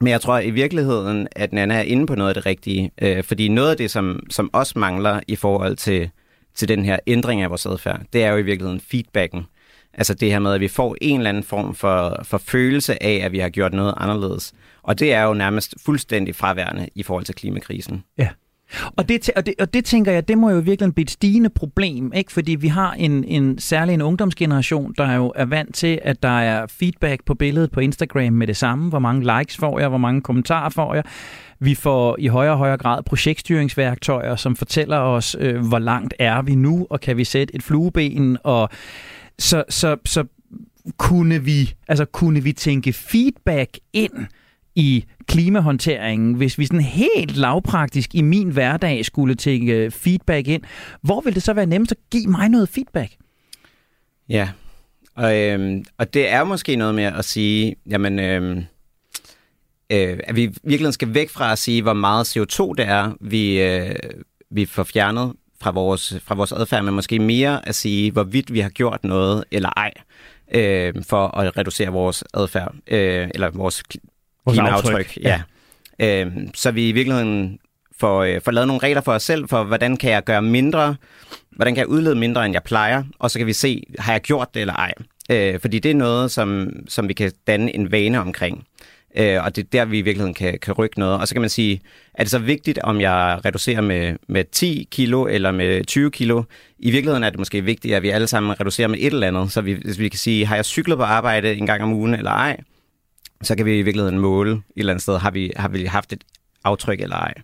[0.00, 2.90] Men jeg tror i virkeligheden, at Nana er inde på noget af det rigtige.
[3.02, 6.10] Øh, fordi noget af det, som, som også mangler i forhold til,
[6.54, 9.46] til den her ændring af vores adfærd, det er jo i virkeligheden feedbacken.
[9.94, 13.20] Altså det her med, at vi får en eller anden form for, for følelse af,
[13.24, 14.52] at vi har gjort noget anderledes.
[14.82, 18.04] Og det er jo nærmest fuldstændig fraværende i forhold til klimakrisen.
[18.18, 18.28] Ja.
[18.96, 21.50] Og det, og, det, og det tænker jeg, det må jo virkelig blive et stigende
[21.50, 22.32] problem, ikke?
[22.32, 26.38] fordi vi har en, en særlig en ungdomsgeneration, der jo er vant til, at der
[26.40, 28.88] er feedback på billedet på Instagram med det samme.
[28.88, 31.04] Hvor mange likes får jeg, hvor mange kommentarer får jeg.
[31.60, 36.42] Vi får i højere og højere grad projektstyringsværktøjer, som fortæller os, øh, hvor langt er
[36.42, 38.38] vi nu, og kan vi sætte et flueben.
[38.44, 38.68] Og
[39.38, 40.24] så, så, så
[40.98, 44.26] kunne vi, altså kunne vi tænke feedback ind
[44.76, 50.62] i klimahåndteringen, hvis vi sådan helt lavpraktisk i min hverdag skulle tænke øh, feedback ind,
[51.02, 53.12] hvor vil det så være nemmest at give mig noget feedback?
[54.28, 54.48] Ja,
[55.14, 58.64] og, øhm, og det er måske noget med at sige, jamen, øhm,
[59.92, 63.62] øh, at vi virkelig skal væk fra at sige, hvor meget CO2 det er, vi,
[63.62, 63.94] øh,
[64.50, 68.60] vi får fjernet fra vores, fra vores adfærd, men måske mere at sige, hvorvidt vi
[68.60, 69.92] har gjort noget eller ej,
[70.54, 73.82] øh, for at reducere vores adfærd, øh, eller vores
[74.46, 75.18] Vores klimaaftryk.
[75.22, 75.40] Ja.
[75.98, 76.24] ja.
[76.24, 77.58] Øh, så vi i virkeligheden
[78.00, 80.96] får, øh, får lavet nogle regler for os selv, for hvordan kan jeg gøre mindre,
[81.50, 84.20] hvordan kan jeg udlede mindre, end jeg plejer, og så kan vi se, har jeg
[84.20, 84.92] gjort det eller ej.
[85.30, 88.66] Øh, fordi det er noget, som, som vi kan danne en vane omkring.
[89.16, 91.20] Øh, og det er der, vi i virkeligheden kan, kan rykke noget.
[91.20, 91.80] Og så kan man sige,
[92.14, 96.42] er det så vigtigt, om jeg reducerer med, med 10 kilo eller med 20 kilo?
[96.78, 99.52] I virkeligheden er det måske vigtigt, at vi alle sammen reducerer med et eller andet.
[99.52, 102.14] Så vi, hvis vi kan sige, har jeg cyklet på arbejde en gang om ugen
[102.14, 102.56] eller ej?
[103.42, 106.12] Så kan vi i virkeligheden måle et eller andet sted, har vi, har vi haft
[106.12, 106.24] et
[106.64, 107.34] aftryk eller ej.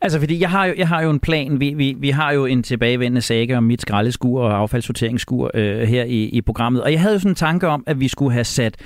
[0.00, 1.60] Altså, fordi jeg har jo, jeg har jo en plan.
[1.60, 6.04] Vi, vi, vi har jo en tilbagevendende sag om mit skraldeskur og affaldssorteringsskur øh, her
[6.04, 6.82] i, i programmet.
[6.82, 8.76] Og jeg havde jo sådan en tanke om, at vi skulle have sat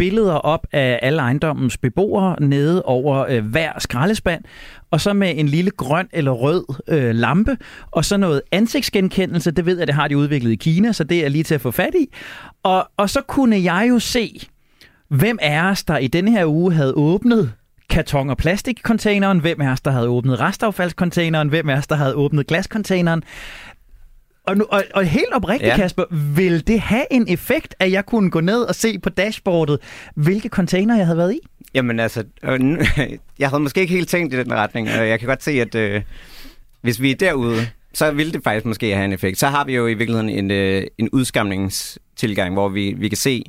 [0.00, 4.44] billeder op af alle ejendommens beboere nede over øh, hver skraldespand,
[4.90, 7.56] og så med en lille grøn eller rød øh, lampe,
[7.90, 11.24] og så noget ansigtsgenkendelse, det ved jeg, det har de udviklet i Kina, så det
[11.24, 12.06] er lige til at få fat i.
[12.62, 14.48] Og, og så kunne jeg jo se,
[15.10, 17.52] Hvem er os, der i denne her uge havde åbnet
[17.92, 19.38] karton- og plastikcontaineren?
[19.38, 21.48] Hvem er os, der havde åbnet restaffaldscontaineren?
[21.48, 23.22] Hvem er os, der havde åbnet glascontaineren?
[24.46, 25.76] Og, nu, og, og helt oprigtigt, ja.
[25.76, 29.78] Kasper, vil det have en effekt, at jeg kunne gå ned og se på dashboardet,
[30.14, 31.40] hvilke container jeg havde været i?
[31.74, 32.60] Jamen altså, øh,
[33.38, 35.74] jeg havde måske ikke helt tænkt i den retning, og jeg kan godt se, at
[35.74, 36.02] øh,
[36.80, 39.38] hvis vi er derude, så vil det faktisk måske have en effekt.
[39.38, 43.44] Så har vi jo i virkeligheden en, øh, en udskamningstilgang, hvor vi, vi kan se,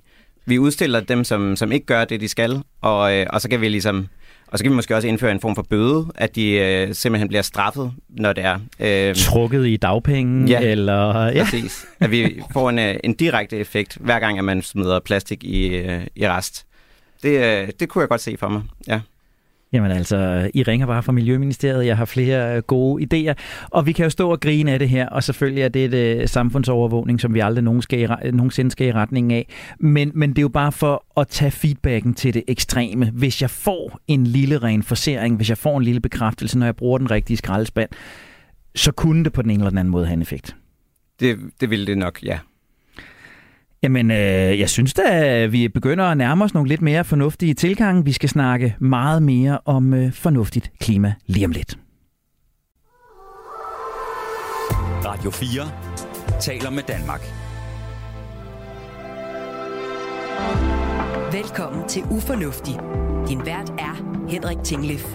[0.46, 3.62] vi udstiller dem, som, som ikke gør det, de skal, og, øh, og så kan
[3.62, 4.08] vi ligesom
[4.52, 7.28] og så kan vi måske også indføre en form for bøde, at de øh, simpelthen
[7.28, 8.60] bliver straffet, når det er.
[8.80, 10.50] Øh, Trukket i dagpenge?
[10.50, 11.44] Ja, eller, ja.
[11.44, 11.86] præcis.
[12.00, 15.68] At vi får en, øh, en direkte effekt, hver gang at man smider plastik i,
[15.68, 16.66] øh, i rest.
[17.24, 19.00] Det, øh, det kunne jeg godt se for mig, ja.
[19.74, 21.86] Jamen altså, I ringer bare fra Miljøministeriet.
[21.86, 23.34] Jeg har flere øh, gode idéer.
[23.70, 26.22] Og vi kan jo stå og grine af det her, og selvfølgelig er det et
[26.22, 29.48] uh, samfundsovervågning, som vi aldrig nogen skal i, nogensinde skal i retning af.
[29.80, 33.10] Men, men det er jo bare for at tage feedbacken til det ekstreme.
[33.10, 36.76] Hvis jeg får en lille ren forsering, hvis jeg får en lille bekræftelse, når jeg
[36.76, 37.90] bruger den rigtige skraldespand,
[38.76, 40.56] så kunne det på den ene eller den anden måde have en effekt.
[41.20, 42.40] Det, det ville det nok, ja.
[43.84, 47.54] Jamen, øh, jeg synes da, at vi begynder at nærme os nogle lidt mere fornuftige
[47.54, 48.06] tilgange.
[48.06, 51.78] Vi skal snakke meget mere om øh, fornuftigt klima lige om lidt.
[55.06, 57.22] Radio 4 taler med Danmark.
[61.34, 62.74] Velkommen til Ufornuftig.
[63.28, 65.06] Din vært er Henrik Tinglef.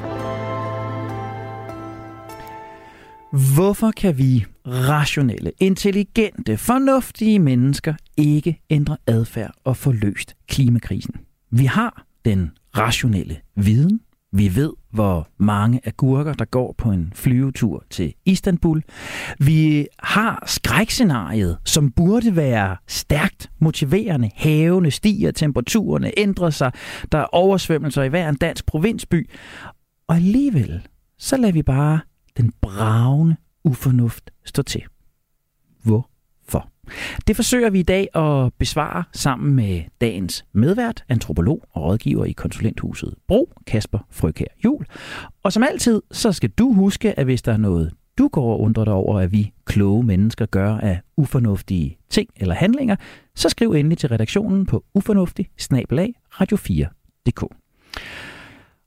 [3.36, 11.14] Hvorfor kan vi rationelle, intelligente, fornuftige mennesker ikke ændre adfærd og få løst klimakrisen?
[11.50, 14.00] Vi har den rationelle viden.
[14.32, 18.82] Vi ved, hvor mange agurker, der går på en flyvetur til Istanbul.
[19.38, 24.30] Vi har skrækscenariet, som burde være stærkt motiverende.
[24.34, 26.72] Havene stiger, temperaturerne ændrer sig,
[27.12, 29.30] der er oversvømmelser i hver en dansk provinsby.
[30.08, 32.00] Og alligevel, så lader vi bare
[32.36, 34.82] den bravende ufornuft stå til.
[35.82, 36.68] Hvorfor?
[37.26, 42.32] Det forsøger vi i dag at besvare sammen med dagens medvært, antropolog og rådgiver i
[42.32, 44.86] konsulenthuset Bro, Kasper Frøkær Jul.
[45.42, 48.60] Og som altid, så skal du huske, at hvis der er noget, du går og
[48.60, 52.96] undrer dig over, at vi kloge mennesker gør af ufornuftige ting eller handlinger,
[53.34, 55.48] så skriv endelig til redaktionen på ufornuftig
[56.32, 57.42] radio4.dk.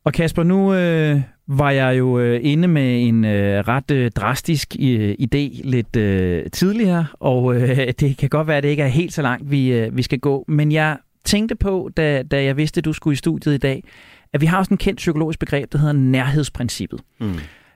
[0.04, 4.76] Og Kasper, nu øh, var jeg jo øh, inde med en øh, ret øh, drastisk
[4.80, 8.88] øh, idé lidt øh, tidligere, og øh, det kan godt være, at det ikke er
[8.88, 10.46] helt så langt, vi, øh, vi skal gå.
[10.48, 13.84] Men jeg tænkte på, da, da jeg vidste, at du skulle i studiet i dag,
[14.34, 17.02] at vi har sådan en kendt psykologisk begreb, der hedder nærhedsprincippet.
[17.20, 17.34] Mm.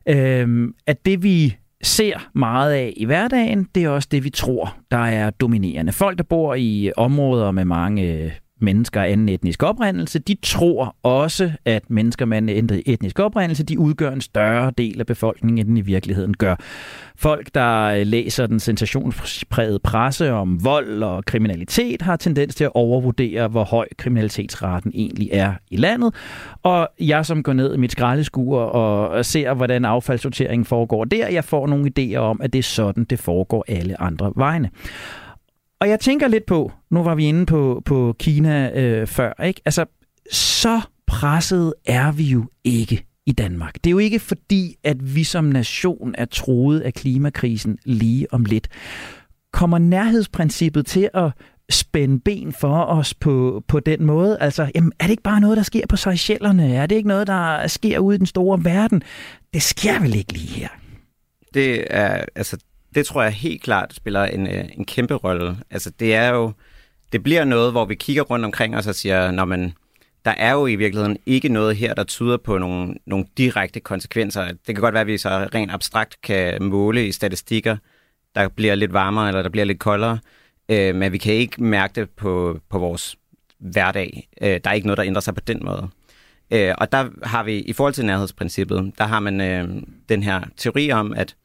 [0.08, 4.78] Øhm, at det vi ser meget af i hverdagen, det er også det, vi tror,
[4.92, 5.92] der er dominerende.
[5.92, 11.52] Folk, der bor i områder med mange mennesker af anden etnisk oprindelse, de tror også,
[11.66, 15.78] at mennesker med anden etnisk oprindelse, de udgør en større del af befolkningen, end den
[15.78, 16.56] i virkeligheden gør.
[17.16, 22.72] Folk, der øh, læser den sensationsprægede presse om vold og kriminalitet, har tendens til at
[22.74, 26.16] overvurdere, hvor høj kriminalitetsraten egentlig er i landet.
[26.64, 31.44] Og jeg, som går ned i mit skraldeskur og ser, hvordan affaldssorteringen foregår der, jeg
[31.44, 34.70] får nogle idéer om, at det er sådan, det foregår alle andre vegne.
[35.84, 39.62] Og jeg tænker lidt på, nu var vi inde på, på Kina øh, før, ikke?
[39.66, 39.86] Altså,
[40.32, 43.74] så presset er vi jo ikke i Danmark.
[43.74, 48.46] Det er jo ikke fordi, at vi som nation er troet af klimakrisen lige om
[48.46, 48.68] lidt.
[49.54, 51.32] Kommer nærhedsprincippet til at
[51.70, 54.38] spænde ben for os på, på den måde?
[54.40, 56.76] Altså, jamen, er det ikke bare noget, der sker på Seychellerne?
[56.76, 59.04] Er det ikke noget, der sker ude i den store verden?
[59.54, 60.70] Det sker vel ikke lige her?
[61.54, 62.58] Det er, altså,
[62.96, 65.58] det tror jeg helt klart spiller en, øh, en kæmpe rolle.
[65.70, 66.54] Altså det er jo,
[67.12, 69.74] det bliver noget, hvor vi kigger rundt omkring os og siger, når man,
[70.26, 74.48] der er jo i virkeligheden ikke noget her, der tyder på nogle, nogle direkte konsekvenser.
[74.48, 77.78] Det kan godt være, at vi så rent abstrakt kan måle i statistikker,
[78.36, 80.20] der bliver lidt varmere eller der bliver lidt koldere,
[80.70, 83.16] øh, men vi kan ikke mærke det på, på vores
[83.60, 84.30] hverdag.
[84.42, 85.90] Øh, der er ikke noget, der ændrer sig på den måde.
[86.52, 90.42] Øh, og der har vi, i forhold til nærhedsprincippet, der har man øh, den her
[90.58, 91.36] teori om, at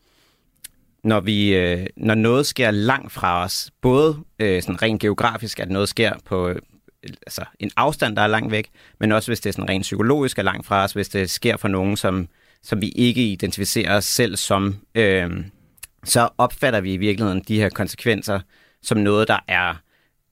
[1.05, 5.71] når, vi, øh, når noget sker langt fra os, både øh, sådan rent geografisk, at
[5.71, 6.57] noget sker på øh,
[7.03, 10.39] altså en afstand, der er langt væk, men også hvis det er sådan rent psykologisk
[10.39, 12.29] er langt fra os, hvis det sker for nogen, som,
[12.63, 15.31] som vi ikke identificerer os selv som, øh,
[16.05, 18.41] så opfatter vi i virkeligheden de her konsekvenser
[18.83, 19.75] som noget, der er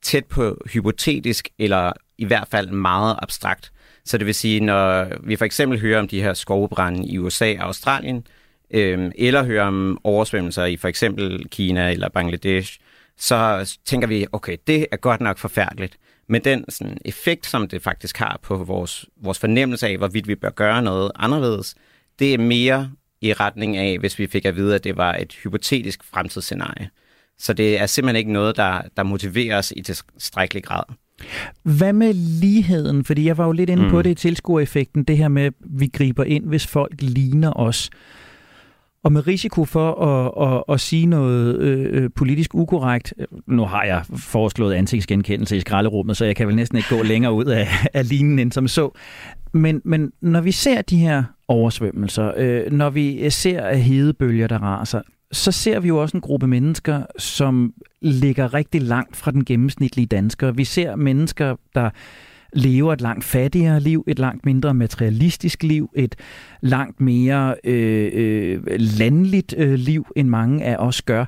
[0.01, 3.71] tæt på hypotetisk, eller i hvert fald meget abstrakt.
[4.05, 7.55] Så det vil sige, når vi for eksempel hører om de her skovbrænde i USA
[7.59, 8.27] og Australien,
[8.71, 12.79] øh, eller hører om oversvømmelser i for eksempel Kina eller Bangladesh,
[13.17, 15.97] så tænker vi, okay, det er godt nok forfærdeligt.
[16.29, 20.35] Men den sådan, effekt, som det faktisk har på vores, vores fornemmelse af, hvorvidt vi
[20.35, 21.75] bør gøre noget anderledes,
[22.19, 25.33] det er mere i retning af, hvis vi fik at vide, at det var et
[25.43, 26.89] hypotetisk fremtidsscenarie.
[27.39, 30.83] Så det er simpelthen ikke noget, der, der motiverer os i tilstrækkelig grad.
[31.63, 33.05] Hvad med ligheden?
[33.05, 33.89] Fordi jeg var jo lidt inde mm.
[33.89, 37.89] på det i tilskuereffekten, det her med, at vi griber ind, hvis folk ligner os.
[39.07, 43.13] Og med risiko for at, at, at sige noget øh, øh, politisk ukorrekt,
[43.47, 47.33] nu har jeg foreslået ansigtsgenkendelse i skralderummet, så jeg kan vel næsten ikke gå længere
[47.33, 48.97] ud af, af linjen end som så.
[49.53, 55.01] Men, men når vi ser de her oversvømmelser, øh, når vi ser hedebølger, der raser,
[55.31, 60.05] så ser vi jo også en gruppe mennesker, som ligger rigtig langt fra den gennemsnitlige
[60.05, 60.51] dansker.
[60.51, 61.89] Vi ser mennesker, der
[62.53, 66.15] lever et langt fattigere liv, et langt mindre materialistisk liv, et
[66.61, 71.25] langt mere øh, øh, landligt øh, liv, end mange af os gør.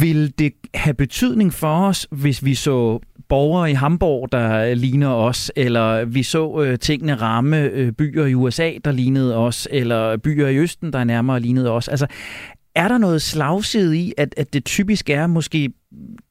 [0.00, 5.52] Vil det have betydning for os, hvis vi så borgere i Hamburg, der ligner os,
[5.56, 10.48] eller vi så øh, tingene ramme øh, byer i USA, der lignede os, eller byer
[10.48, 11.88] i Østen, der nærmere lignede os?
[11.88, 12.06] Altså,
[12.74, 15.72] er der noget slagside i, at, at det typisk er måske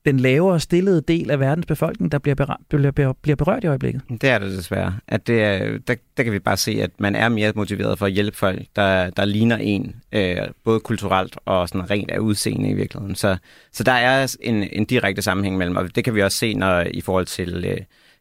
[0.06, 4.02] den lavere stillede del af verdens befolkning, der bliver, berørt, bliver, bliver berørt i øjeblikket?
[4.10, 4.96] Det er det desværre.
[5.08, 8.06] At det er, der, der kan vi bare se, at man er mere motiveret for
[8.06, 12.70] at hjælpe folk, der, der ligner en, øh, både kulturelt og sådan rent af udseende
[12.70, 13.16] i virkeligheden.
[13.16, 13.38] Så,
[13.72, 16.82] så der er en, en direkte sammenhæng mellem, og det kan vi også se, når
[16.92, 17.78] i forhold til øh,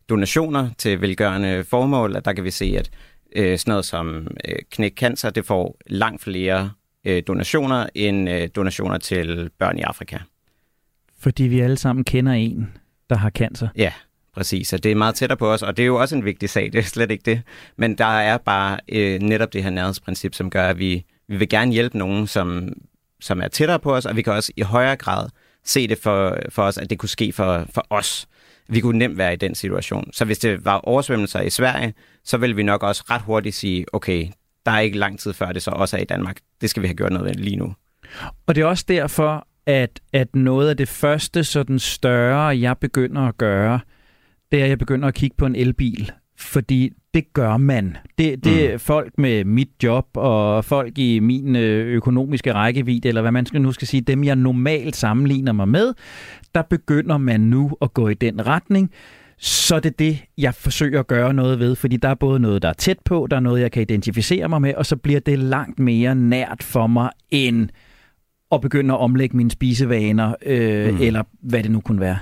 [0.09, 2.91] donationer til velgørende formål, at der kan vi se, at
[3.37, 6.71] øh, sådan noget som øh, knæk cancer, det får langt flere
[7.05, 10.19] øh, donationer end øh, donationer til børn i Afrika.
[11.19, 12.77] Fordi vi alle sammen kender en,
[13.11, 13.69] der har cancer.
[13.77, 13.93] Ja,
[14.35, 14.73] præcis.
[14.73, 16.65] Og det er meget tættere på os, og det er jo også en vigtig sag,
[16.73, 17.43] det er slet ikke det.
[17.77, 21.49] Men der er bare øh, netop det her nærhedsprincip, som gør, at vi, vi vil
[21.49, 22.73] gerne hjælpe nogen, som,
[23.21, 25.29] som er tættere på os, og vi kan også i højere grad
[25.65, 28.29] se det for, for os, at det kunne ske for, for os.
[28.69, 30.13] Vi kunne nemt være i den situation.
[30.13, 33.87] Så hvis det var oversvømmelser i Sverige, så vil vi nok også ret hurtigt sige,
[33.93, 34.29] okay,
[34.71, 36.37] der er ikke lang tid før det så også er i Danmark.
[36.61, 37.75] Det skal vi have gjort noget ved lige nu.
[38.47, 43.23] Og det er også derfor, at, at noget af det første sådan større, jeg begynder
[43.23, 43.81] at gøre,
[44.53, 46.13] det er, at jeg begynder at kigge på en elbil.
[46.39, 47.97] Fordi det gør man.
[48.19, 48.79] Det, det er mm.
[48.79, 53.61] folk med mit job og folk i min øh, økonomiske rækkevidde, eller hvad man skal
[53.61, 55.95] nu skal sige, dem jeg normalt sammenligner mig med,
[56.55, 58.91] der begynder man nu at gå i den retning
[59.43, 62.63] så er det det, jeg forsøger at gøre noget ved, fordi der er både noget,
[62.63, 65.21] der er tæt på, der er noget, jeg kan identificere mig med, og så bliver
[65.21, 67.69] det langt mere nært for mig, end
[68.53, 71.01] at begynde at omlægge mine spisevaner, øh, mm.
[71.01, 72.19] eller hvad det nu kunne være.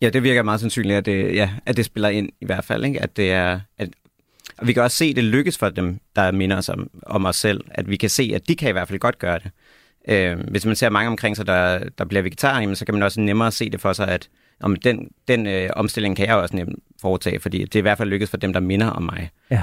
[0.00, 2.84] Ja, det virker meget sandsynligt, at det, ja, at det spiller ind i hvert fald.
[2.84, 3.02] Ikke?
[3.02, 3.88] At det er, at,
[4.58, 7.26] og vi kan også se, at det lykkes for dem, der minder os om, om
[7.26, 7.64] os selv.
[7.70, 9.50] At vi kan se, at de kan i hvert fald godt gøre det.
[10.08, 13.20] Øh, hvis man ser mange omkring sig, der, der bliver vegetarer, så kan man også
[13.20, 14.28] nemmere se det for sig, at
[14.62, 17.98] om den, den øh, omstilling kan jeg også nemt foretage, fordi det er i hvert
[17.98, 19.30] fald lykkedes for dem, der minder om mig.
[19.50, 19.62] Ja.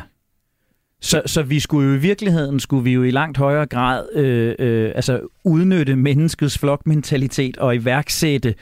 [1.01, 4.55] Så, så vi skulle jo i virkeligheden, skulle vi jo i langt højere grad øh,
[4.59, 8.55] øh, altså udnytte menneskets flokmentalitet og iværksætte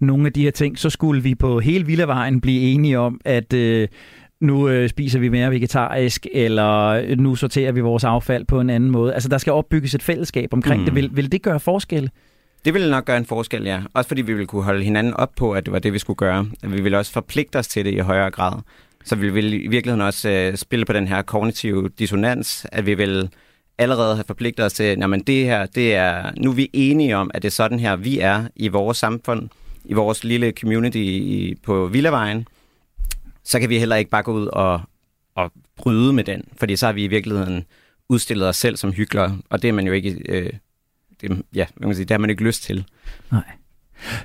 [0.00, 0.78] nogle af de her ting.
[0.78, 3.88] Så skulle vi på hele Villavejen blive enige om, at øh,
[4.40, 8.90] nu øh, spiser vi mere vegetarisk, eller nu sorterer vi vores affald på en anden
[8.90, 9.14] måde.
[9.14, 10.84] Altså der skal opbygges et fællesskab omkring mm.
[10.84, 10.94] det.
[10.94, 12.10] Vil, vil det gøre forskel?
[12.64, 13.82] Det ville nok gøre en forskel, ja.
[13.94, 16.16] Også fordi vi ville kunne holde hinanden op på, at det var det, vi skulle
[16.16, 16.46] gøre.
[16.62, 18.52] Vi ville også forpligte os til det i højere grad.
[19.04, 22.94] Så vi vil i virkeligheden også øh, spille på den her kognitive dissonans, at vi
[22.94, 23.30] ville
[23.78, 27.30] allerede have forpligtet os til, at det her, det er, nu er vi enige om,
[27.34, 29.48] at det er sådan her, vi er i vores samfund,
[29.84, 32.48] i vores lille community i, på Villavejen,
[33.44, 34.80] så kan vi heller ikke bare gå ud og,
[35.34, 37.64] og bryde med den, fordi så har vi i virkeligheden
[38.08, 40.52] udstillet os selv som hyklere, og det er man jo ikke øh,
[41.20, 42.84] det, ja, man kan sige, det har man ikke lyst til.
[43.32, 43.42] Nej.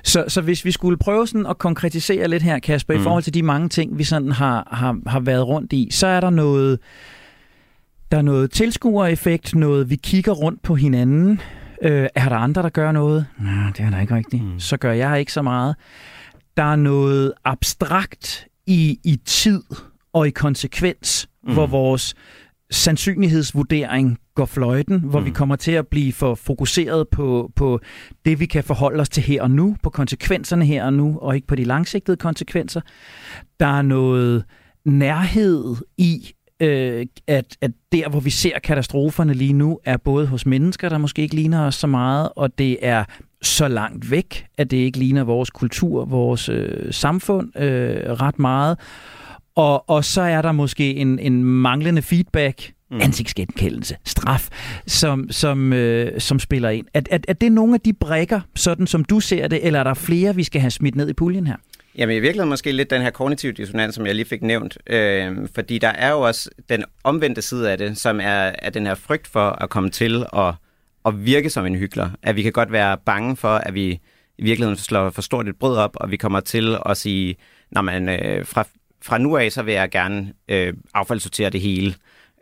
[0.02, 3.00] Så, så hvis vi skulle prøve sådan at konkretisere lidt her, Kasper, mm.
[3.00, 6.06] i forhold til de mange ting, vi sådan har, har, har været rundt i, så
[6.06, 6.78] er der noget,
[8.12, 11.40] der er noget tilskuereffekt, noget vi kigger rundt på hinanden.
[11.82, 13.26] Øh, er der andre, der gør noget?
[13.38, 14.44] Nej, det er der ikke rigtigt.
[14.44, 14.60] Mm.
[14.60, 15.76] Så gør jeg ikke så meget.
[16.56, 19.62] Der er noget abstrakt i, i tid
[20.12, 21.52] og i konsekvens, mm.
[21.52, 22.14] hvor vores
[22.74, 25.26] sandsynlighedsvurdering går fløjten, hvor mm.
[25.26, 27.80] vi kommer til at blive for fokuseret på, på
[28.24, 31.34] det, vi kan forholde os til her og nu, på konsekvenserne her og nu, og
[31.34, 32.80] ikke på de langsigtede konsekvenser.
[33.60, 34.44] Der er noget
[34.84, 40.46] nærhed i, øh, at, at der, hvor vi ser katastroferne lige nu, er både hos
[40.46, 43.04] mennesker, der måske ikke ligner os så meget, og det er
[43.42, 48.78] så langt væk, at det ikke ligner vores kultur, vores øh, samfund øh, ret meget.
[49.56, 53.00] Og, og så er der måske en, en manglende feedback, mm.
[53.00, 54.48] ansigtsgenkendelse, straf,
[54.86, 56.86] som, som, øh, som spiller ind.
[56.94, 59.84] Er, er, er det nogle af de brækker, sådan som du ser det, eller er
[59.84, 61.56] der flere, vi skal have smidt ned i puljen her?
[61.98, 64.78] Jamen i virkeligheden måske lidt den her kognitive dissonans, som jeg lige fik nævnt.
[64.86, 68.86] Øh, fordi der er jo også den omvendte side af det, som er, er den
[68.86, 70.54] her frygt for at komme til at,
[71.06, 72.10] at virke som en hyggelig.
[72.22, 74.00] At vi kan godt være bange for, at vi
[74.38, 77.36] i virkeligheden slår for stort et brød op, og vi kommer til at sige,
[77.70, 78.64] når man øh, fra
[79.04, 81.94] fra nu af, så vil jeg gerne øh, affaldssortere det hele.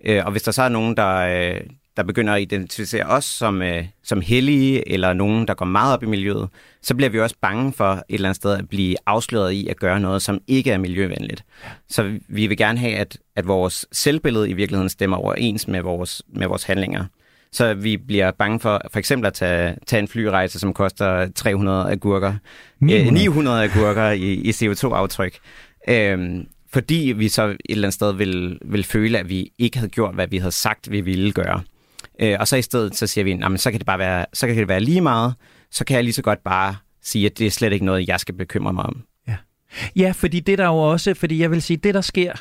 [0.05, 1.61] Øh, og hvis der så er nogen, der, øh,
[1.97, 6.03] der begynder at identificere os som, øh, som hellige, eller nogen, der går meget op
[6.03, 6.49] i miljøet,
[6.83, 9.77] så bliver vi også bange for et eller andet sted at blive afsløret i at
[9.77, 11.45] gøre noget, som ikke er miljøvenligt.
[11.89, 16.23] Så vi vil gerne have, at, at vores selvbillede i virkeligheden stemmer overens med vores,
[16.29, 17.05] med vores handlinger.
[17.53, 21.91] Så vi bliver bange for for eksempel at tage, tage en flyrejse, som koster 300
[21.91, 22.35] agurker,
[22.81, 25.39] 900, øh, 900 agurker i, i CO2-aftryk.
[25.89, 29.91] Øhm, fordi vi så et eller andet sted vil, vil føle, at vi ikke havde
[29.91, 31.63] gjort, hvad vi havde sagt, vi ville gøre.
[32.21, 34.57] Øh, og så i stedet, så siger vi, så kan det bare være, så kan
[34.57, 35.35] det være lige meget,
[35.71, 38.21] så kan jeg lige så godt bare sige, at det er slet ikke noget, jeg
[38.21, 39.03] skal bekymre mig om.
[39.29, 39.37] Ja,
[39.97, 42.33] ja fordi det der jo også, fordi jeg vil sige, det der sker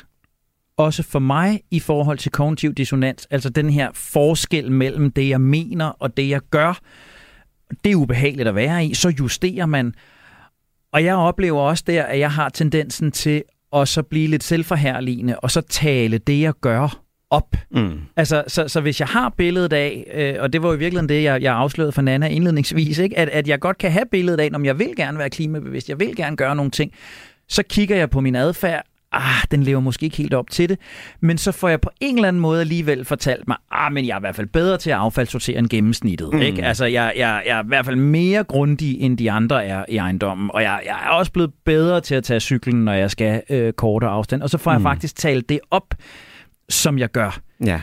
[0.76, 5.40] også for mig i forhold til kognitiv dissonans, altså den her forskel mellem det, jeg
[5.40, 6.80] mener og det, jeg gør,
[7.84, 9.94] det er ubehageligt at være i, så justerer man.
[10.92, 13.42] Og jeg oplever også der, at jeg har tendensen til
[13.76, 17.56] at så blive lidt selvforherligende, og så tale det, jeg gør, op.
[17.70, 18.00] Mm.
[18.16, 21.22] Altså, så, så hvis jeg har billedet af, øh, og det var jo virkelig det,
[21.22, 23.18] jeg, jeg afslørede for Nana indledningsvis, ikke?
[23.18, 26.00] At, at jeg godt kan have billedet af, om jeg vil gerne være klimabevidst, jeg
[26.00, 26.92] vil gerne gøre nogle ting,
[27.48, 30.78] så kigger jeg på min adfærd, ah, den lever måske ikke helt op til det,
[31.20, 34.12] men så får jeg på en eller anden måde alligevel fortalt mig, ah, men jeg
[34.12, 36.32] er i hvert fald bedre til at affaldssortere end gennemsnittet.
[36.32, 36.40] Mm.
[36.40, 36.64] Ikke?
[36.64, 39.96] Altså, jeg, jeg, jeg er i hvert fald mere grundig, end de andre er i
[39.96, 43.42] ejendommen, og jeg, jeg er også blevet bedre til at tage cyklen, når jeg skal
[43.50, 44.74] øh, kortere afstand, og så får mm.
[44.74, 45.94] jeg faktisk talt det op,
[46.68, 47.40] som jeg gør.
[47.64, 47.80] Ja.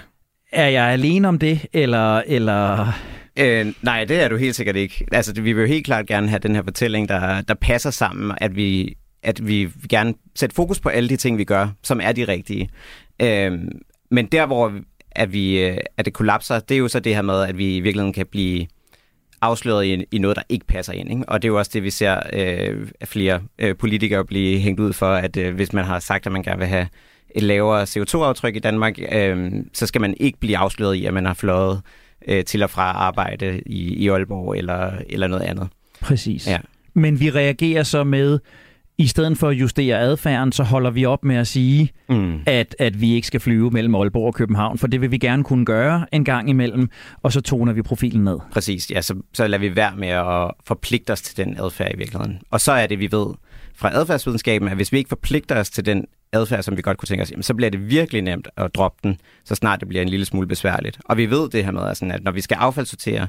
[0.51, 2.21] Er jeg alene om det, eller...
[2.27, 2.93] eller...
[3.39, 5.05] Øh, nej, det er du helt sikkert ikke.
[5.11, 8.37] Altså, vi vil jo helt klart gerne have den her fortælling, der, der passer sammen,
[8.37, 12.11] at vi, at vi gerne sætter fokus på alle de ting, vi gør, som er
[12.11, 12.69] de rigtige.
[13.21, 13.51] Øh,
[14.11, 14.73] men der, hvor
[15.11, 17.75] at, vi, øh, at det kollapser, det er jo så det her med, at vi
[17.75, 18.67] i virkeligheden kan blive
[19.41, 21.11] afsløret i, i noget, der ikke passer ind.
[21.11, 21.23] Ikke?
[21.27, 24.93] Og det er jo også det, vi ser øh, flere øh, politikere blive hængt ud
[24.93, 26.87] for, at øh, hvis man har sagt, at man gerne vil have
[27.35, 31.25] et lavere CO2-aftryk i Danmark, øh, så skal man ikke blive afsløret i, at man
[31.25, 31.81] har fløjet
[32.27, 35.67] øh, til og fra arbejde i, i Aalborg eller, eller noget andet.
[36.01, 36.47] Præcis.
[36.47, 36.57] Ja.
[36.93, 38.39] Men vi reagerer så med,
[38.99, 42.39] i stedet for at justere adfærden, så holder vi op med at sige, mm.
[42.45, 45.43] at, at vi ikke skal flyve mellem Aalborg og København, for det vil vi gerne
[45.43, 46.89] kunne gøre en gang imellem,
[47.21, 48.37] og så toner vi profilen ned.
[48.51, 51.97] Præcis, ja, så, så lader vi være med at forpligte os til den adfærd i
[51.97, 52.41] virkeligheden.
[52.51, 53.27] Og så er det, vi ved
[53.75, 57.07] fra adfærdsvidenskaben, at hvis vi ikke forpligter os til den adfærd, som vi godt kunne
[57.07, 60.01] tænke os, jamen, så bliver det virkelig nemt at droppe den, så snart det bliver
[60.01, 60.99] en lille smule besværligt.
[61.05, 63.27] Og vi ved det her med, altså, at når vi skal affaldssortere,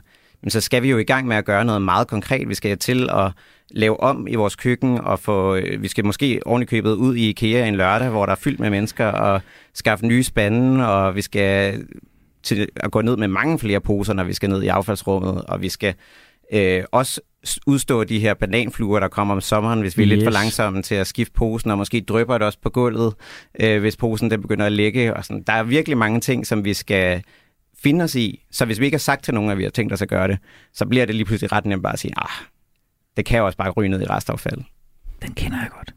[0.48, 2.48] så skal vi jo i gang med at gøre noget meget konkret.
[2.48, 3.32] Vi skal til at
[3.70, 7.66] lave om i vores køkken, og få, øh, vi skal måske ordentligt ud i IKEA
[7.66, 9.40] en lørdag, hvor der er fyldt med mennesker, og
[9.74, 11.84] skaffe nye spande, og vi skal
[12.42, 15.62] til at gå ned med mange flere poser, når vi skal ned i affaldsrummet, og
[15.62, 15.94] vi skal
[16.52, 17.20] øh, også
[17.66, 20.14] udstå de her bananfluer, der kommer om sommeren, hvis vi er yes.
[20.14, 23.14] lidt for langsomme til at skifte posen, og måske drypper det også på gulvet,
[23.60, 25.14] øh, hvis posen den begynder at lægge.
[25.14, 25.42] Og sådan.
[25.46, 27.22] Der er virkelig mange ting, som vi skal
[27.82, 28.46] finde os i.
[28.50, 30.28] Så hvis vi ikke har sagt til nogen, at vi har tænkt os at gøre
[30.28, 30.38] det,
[30.72, 32.46] så bliver det lige pludselig ret nemt bare at sige, ah,
[33.16, 34.60] det kan jo også bare ryge ned i restaffald.
[35.22, 35.94] Den kender jeg godt.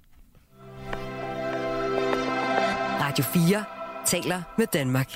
[3.02, 3.64] Radio 4
[4.06, 5.08] taler med Danmark.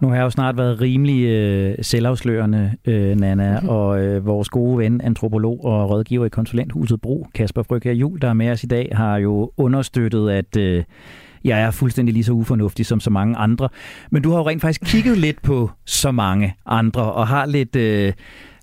[0.00, 3.68] Nu har jeg jo snart været rimelig øh, selvafslørende, øh, Nana, mm-hmm.
[3.68, 8.28] og øh, vores gode ven, antropolog og rådgiver i konsulenthuset Bro, Kasper Frøkær Jul, der
[8.28, 10.84] er med os i dag, har jo understøttet, at øh,
[11.44, 13.68] jeg er fuldstændig lige så ufornuftig som så mange andre.
[14.10, 17.76] Men du har jo rent faktisk kigget lidt på så mange andre, og har lidt...
[17.76, 18.12] Øh,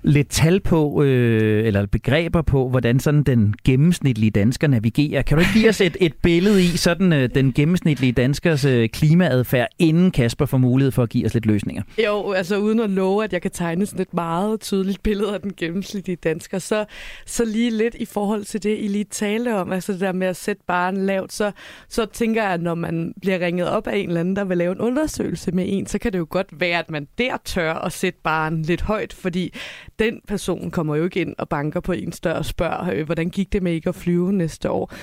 [0.04, 5.22] lidt tal på, øh, eller begreber på, hvordan sådan den gennemsnitlige dansker navigerer.
[5.22, 8.90] Kan du ikke give os et, et billede i sådan øh, den gennemsnitlige danskers øh,
[8.90, 11.84] klimaadfærd, inden Kasper får mulighed for at give os lidt løsninger?
[12.06, 15.42] Jo, altså uden at love, at jeg kan tegne sådan et meget tydeligt billede af
[15.42, 16.86] den gennemsnitlige dansker, så,
[17.26, 20.28] så lige lidt i forhold til det, I lige talte om, altså det der med
[20.28, 21.52] at sætte barn lavt, så,
[21.90, 24.58] så tænker jeg, at når man bliver ringet op af en eller anden, der vil
[24.58, 27.74] lave en undersøgelse med en, så kan det jo godt være, at man der tør
[27.74, 29.54] at sætte barn lidt højt, fordi
[30.02, 33.30] den person kommer jo ikke ind og banker på en større og spørger, øh, hvordan
[33.30, 34.94] gik det med ikke at flyve næste år.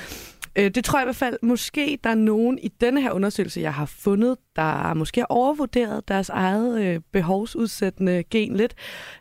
[0.57, 3.61] Øh, det tror jeg i hvert fald, måske der er nogen i denne her undersøgelse,
[3.61, 8.74] jeg har fundet, der måske har overvurderet deres eget øh, behovsudsættende gen lidt.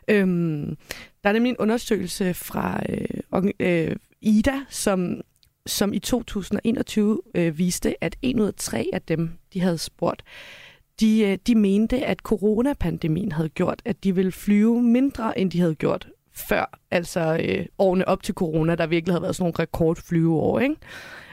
[0.08, 0.76] Øhm,
[1.24, 5.20] der er nemlig en undersøgelse fra øh, øh, Ida, som
[5.66, 10.22] som i 2021 øh, viste, at en ud af tre af dem, de havde spurgt,
[10.22, 10.67] øh,
[11.00, 15.60] de øh, de mente, at coronapandemien havde gjort, at de ville flyve mindre, end de
[15.60, 16.78] havde gjort før.
[16.90, 20.76] Altså øh, årene op til corona, der virkelig havde været sådan nogle rekordflyveår, ikke?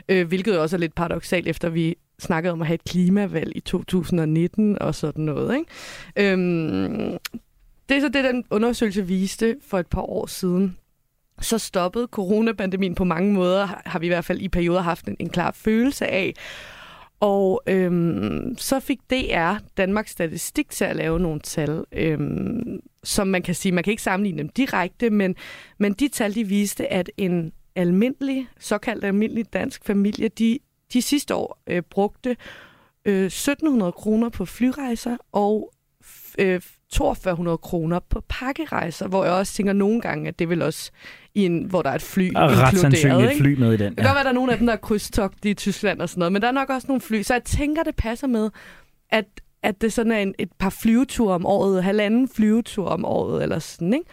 [0.10, 3.60] Øh, hvilket også er lidt paradoxalt, efter vi snakkede om at have et klimavalg i
[3.60, 5.58] 2019 og sådan noget.
[5.58, 6.32] Ikke?
[6.34, 7.18] Øhm,
[7.90, 10.78] det er så det, den undersøgelse viste for et par år siden.
[11.42, 15.16] Så stoppede coronapandemien på mange måder, har vi i hvert fald i perioder haft en,
[15.20, 16.34] en klar følelse af.
[17.20, 23.42] Og øhm, så fik DR Danmarks Statistik til at lave nogle tal, øhm, som man
[23.42, 25.36] kan sige, man kan ikke sammenligne dem direkte, men,
[25.78, 30.60] men de tal, de viste, at en almindelig, såkaldt almindelig dansk familie, de,
[30.94, 32.38] de sidste år øh, brugte
[33.06, 35.74] øh, 1700 kroner på flyrejser og
[36.40, 36.62] øh,
[36.94, 40.92] 4200 kroner på pakkerejser, hvor jeg også tænker nogle gange, at det vil også
[41.36, 43.82] i en, hvor der er et fly og ret sandsynligt et fly med i den.
[43.82, 43.90] Ja.
[43.90, 46.10] Det kan godt være, der er nogle af dem, der er krydstogt i Tyskland og
[46.10, 47.22] sådan noget, men der er nok også nogle fly.
[47.22, 48.50] Så jeg tænker, det passer med,
[49.10, 49.26] at,
[49.64, 53.60] at det sådan er en, et par flyveture om året, halvanden flyvetur om året eller
[53.60, 54.06] sådan, ikke?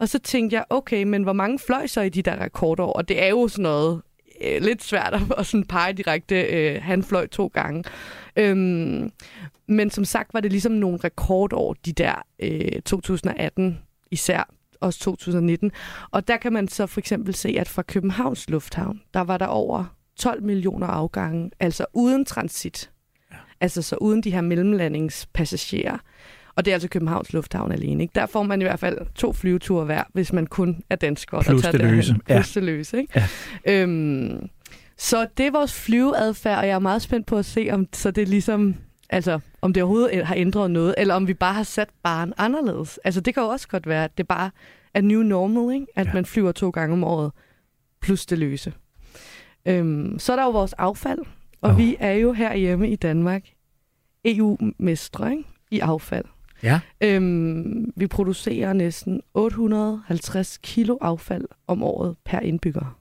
[0.00, 2.92] Og så tænkte jeg, okay, men hvor mange fløj så i de der rekordår?
[2.92, 4.02] Og det er jo sådan noget
[4.44, 6.42] øh, lidt svært at, at sådan pege direkte.
[6.42, 7.84] Øh, han fløj to gange.
[8.36, 9.12] Øhm,
[9.68, 13.78] men som sagt var det ligesom nogle rekordår, de der øh, 2018
[14.10, 15.70] især også 2019.
[16.10, 19.46] Og der kan man så for eksempel se, at fra Københavns Lufthavn, der var der
[19.46, 19.84] over
[20.16, 22.90] 12 millioner afgange, altså uden transit.
[23.32, 23.36] Ja.
[23.60, 25.98] Altså så uden de her mellemlandingspassagerer.
[26.56, 28.02] Og det er altså Københavns Lufthavn alene.
[28.02, 28.12] Ikke?
[28.14, 31.42] Der får man i hvert fald to flyveture hver, hvis man kun er dansker.
[31.42, 32.14] Plus det løse.
[32.14, 32.60] Plus ja.
[32.60, 32.98] det løse.
[32.98, 33.28] Ikke?
[33.66, 33.82] Ja.
[33.82, 34.48] Øhm,
[34.98, 38.10] så det er vores flyveadfærd, og jeg er meget spændt på at se, om så
[38.10, 38.74] det ligesom
[39.10, 42.98] Altså, om det overhovedet har ændret noget, eller om vi bare har sat barn anderledes.
[43.04, 44.50] Altså, det kan jo også godt være, at det bare
[44.94, 45.86] er new normal, ikke?
[45.96, 46.12] At ja.
[46.12, 47.32] man flyver to gange om året,
[48.00, 48.72] plus det løse.
[49.66, 51.18] Øhm, så er der jo vores affald,
[51.60, 51.78] og oh.
[51.78, 53.42] vi er jo herhjemme i Danmark
[54.24, 56.24] EU-mestre i affald.
[56.62, 56.80] Ja.
[57.00, 62.98] Øhm, vi producerer næsten 850 kilo affald om året per indbygger.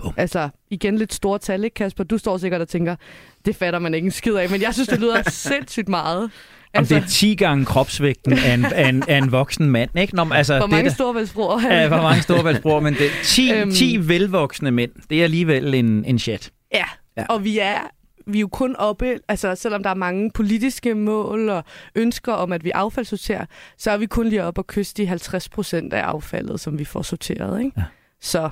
[0.00, 0.14] Boom.
[0.16, 2.04] Altså, igen lidt store tal, ikke Kasper?
[2.04, 2.96] Du står sikkert og tænker,
[3.44, 6.30] det fatter man ikke en skid af, men jeg synes, det lyder sindssygt meget.
[6.74, 9.98] Altså, Om det er 10 gange kropsvægten af en, af en, af en voksen mand,
[9.98, 10.16] ikke?
[10.16, 11.72] Nå, altså, hvor mange storvældsbror?
[11.72, 16.04] Ja, hvor mange storvældsbror, men det 10, øhm, 10 velvoksne mænd, det er alligevel en,
[16.04, 16.50] en chat.
[16.74, 16.84] Ja,
[17.16, 17.78] ja, og vi er
[18.26, 22.52] vi er jo kun oppe, altså selvom der er mange politiske mål og ønsker om,
[22.52, 23.44] at vi affaldssorterer,
[23.78, 26.84] så er vi kun lige oppe og kysse de 50 procent af affaldet, som vi
[26.84, 27.60] får sorteret.
[27.60, 27.72] Ikke?
[27.76, 27.82] Ja.
[28.20, 28.50] Så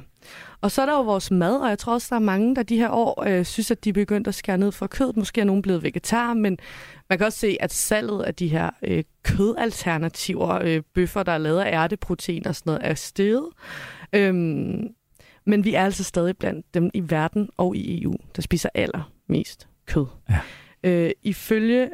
[0.60, 2.62] og så er der jo vores mad, og jeg tror også, der er mange, der
[2.62, 5.12] de her år øh, synes, at de er begyndt at skære ned fra kød.
[5.16, 6.58] Måske er nogen blevet vegetar, men
[7.08, 11.38] man kan også se, at salget af de her øh, kødalternativer, øh, bøffer, der er
[11.38, 13.48] lavet af ærteprotein og sådan noget, er steget.
[14.12, 14.88] Øhm,
[15.44, 19.68] men vi er altså stadig blandt dem i verden og i EU, der spiser allermest
[19.86, 20.06] kød.
[20.30, 20.38] Ja.
[20.82, 21.90] Øh, ifølge,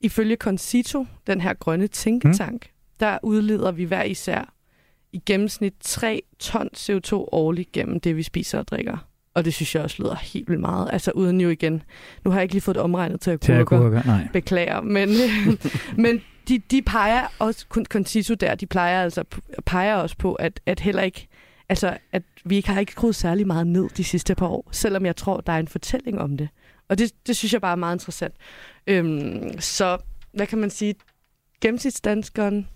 [0.00, 2.96] ifølge Concito, den her grønne tænketank, mm.
[3.00, 4.54] der udleder vi hver især
[5.12, 9.06] i gennemsnit 3 ton CO2 årligt gennem det, vi spiser og drikker.
[9.34, 10.88] Og det synes jeg også lyder helt vildt meget.
[10.92, 11.82] Altså uden jo igen,
[12.24, 14.02] nu har jeg ikke lige fået det omregnet til at kunne kurker.
[14.06, 14.28] Nej.
[14.32, 14.80] Beklager.
[14.80, 15.08] Men,
[16.04, 19.24] men de, de peger også, Concito der, de plejer altså,
[19.66, 21.28] peger også på, at, at heller ikke,
[21.68, 25.06] altså, at vi ikke har ikke skruet særlig meget ned de sidste par år, selvom
[25.06, 26.48] jeg tror, der er en fortælling om det.
[26.88, 28.34] Og det, det synes jeg bare er meget interessant.
[28.86, 29.98] Øhm, så
[30.32, 30.94] hvad kan man sige?
[31.60, 32.68] Gennemsnitsdanskeren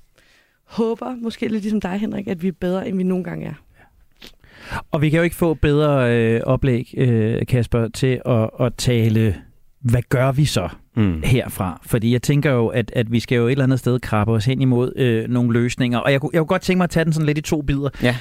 [0.64, 3.54] håber, måske lidt ligesom dig, Henrik, at vi er bedre, end vi nogle gange er.
[4.90, 9.36] Og vi kan jo ikke få bedre øh, oplæg, øh, Kasper, til at, at tale,
[9.80, 11.22] hvad gør vi så mm.
[11.24, 11.80] herfra?
[11.86, 14.44] Fordi jeg tænker jo, at, at vi skal jo et eller andet sted krabbe os
[14.44, 15.98] hen imod øh, nogle løsninger.
[15.98, 17.88] Og jeg, jeg kunne godt tænke mig at tage den sådan lidt i to bidder.
[18.02, 18.16] Ja.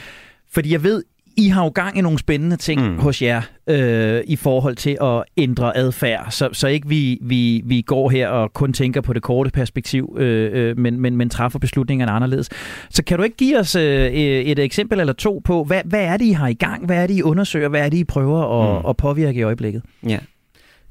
[0.51, 1.03] Fordi jeg ved,
[1.37, 2.99] i har jo gang i nogle spændende ting mm.
[2.99, 7.81] hos jer øh, i forhold til at ændre adfærd, så, så ikke vi, vi, vi
[7.81, 11.59] går her og kun tænker på det korte perspektiv, øh, øh, men, men, men træffer
[11.59, 12.49] beslutningerne anderledes.
[12.89, 16.17] Så kan du ikke give os øh, et eksempel eller to på, hvad, hvad er
[16.17, 16.85] det, I har i gang?
[16.85, 17.67] Hvad er det, I undersøger?
[17.67, 18.89] Hvad er det, I prøver at, mm.
[18.89, 19.81] at påvirke i øjeblikket?
[20.07, 20.19] Ja.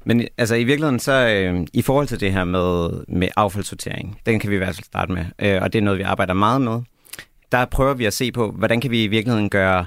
[0.05, 4.39] Men altså i virkeligheden så, øh, i forhold til det her med, med affaldssortering, den
[4.39, 6.61] kan vi i hvert fald starte med, øh, og det er noget, vi arbejder meget
[6.61, 6.81] med.
[7.51, 9.85] Der prøver vi at se på, hvordan kan vi i virkeligheden gøre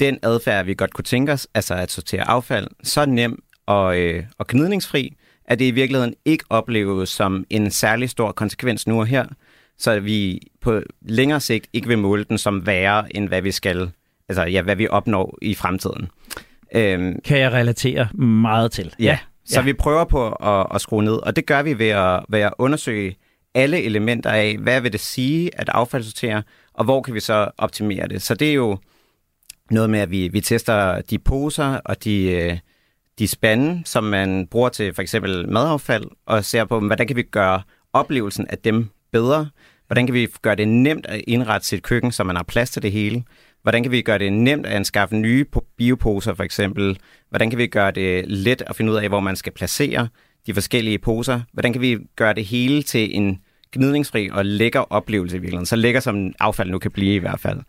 [0.00, 4.24] den adfærd, vi godt kunne tænke os, altså at sortere affald, så nem og, øh,
[4.38, 9.06] og knidningsfri, at det i virkeligheden ikke opleves som en særlig stor konsekvens nu og
[9.06, 9.26] her,
[9.78, 13.90] så vi på længere sigt ikke vil måle den som værre, end hvad vi skal,
[14.28, 16.08] altså ja, hvad vi opnår i fremtiden.
[16.74, 18.94] Øhm, kan jeg relatere meget til.
[18.98, 19.18] Ja, ja.
[19.44, 19.64] så ja.
[19.64, 22.52] vi prøver på at, at skrue ned, og det gør vi ved at, ved at
[22.58, 23.16] undersøge
[23.54, 26.42] alle elementer af, hvad vil det sige at affaldssortere,
[26.74, 28.22] og hvor kan vi så optimere det.
[28.22, 28.78] Så det er jo
[29.70, 32.58] noget med, at vi, vi tester de poser og de, øh,
[33.18, 37.22] de spande, som man bruger til for eksempel madaffald, og ser på, hvordan kan vi
[37.22, 37.62] gøre
[37.92, 39.48] oplevelsen af dem bedre?
[39.86, 42.82] Hvordan kan vi gøre det nemt at indrette sit køkken, så man har plads til
[42.82, 43.24] det hele?
[43.62, 45.44] Hvordan kan vi gøre det nemt at anskaffe nye
[45.76, 46.98] bioposer, for eksempel?
[47.30, 50.08] Hvordan kan vi gøre det let at finde ud af, hvor man skal placere
[50.46, 51.40] de forskellige poser?
[51.52, 53.38] Hvordan kan vi gøre det hele til en
[53.72, 55.66] gnidningsfri og lækker oplevelse i virkeligheden.
[55.66, 57.60] Så lækker som affald nu kan blive i hvert fald.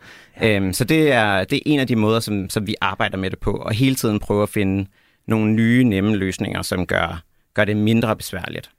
[0.42, 0.56] Ja.
[0.56, 3.30] Øhm, så det er, det er en af de måder, som, som vi arbejder med
[3.30, 4.90] det på, og hele tiden prøve at finde
[5.28, 7.24] nogle nye, nemme løsninger, som gør,
[7.54, 8.70] gør det mindre besværligt.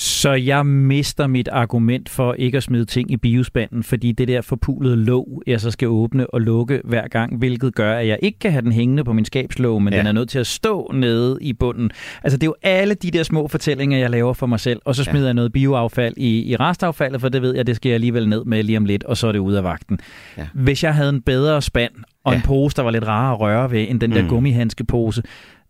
[0.00, 4.40] Så jeg mister mit argument for ikke at smide ting i biospanden, fordi det der
[4.40, 8.38] forpulede låg, jeg så skal åbne og lukke hver gang, hvilket gør, at jeg ikke
[8.38, 9.98] kan have den hængende på min skabslåg, men ja.
[9.98, 11.90] den er nødt til at stå nede i bunden.
[12.22, 14.94] Altså det er jo alle de der små fortællinger, jeg laver for mig selv, og
[14.94, 15.26] så smider ja.
[15.26, 18.44] jeg noget bioaffald i, i restaffaldet, for det ved jeg, det skal jeg alligevel ned
[18.44, 19.98] med lige om lidt, og så er det ud af vagten.
[20.36, 20.46] Ja.
[20.54, 21.92] Hvis jeg havde en bedre spand,
[22.24, 22.38] og ja.
[22.38, 24.28] en pose, der var lidt rarere at røre ved, end den der mm.
[24.28, 25.22] gummihandske pose,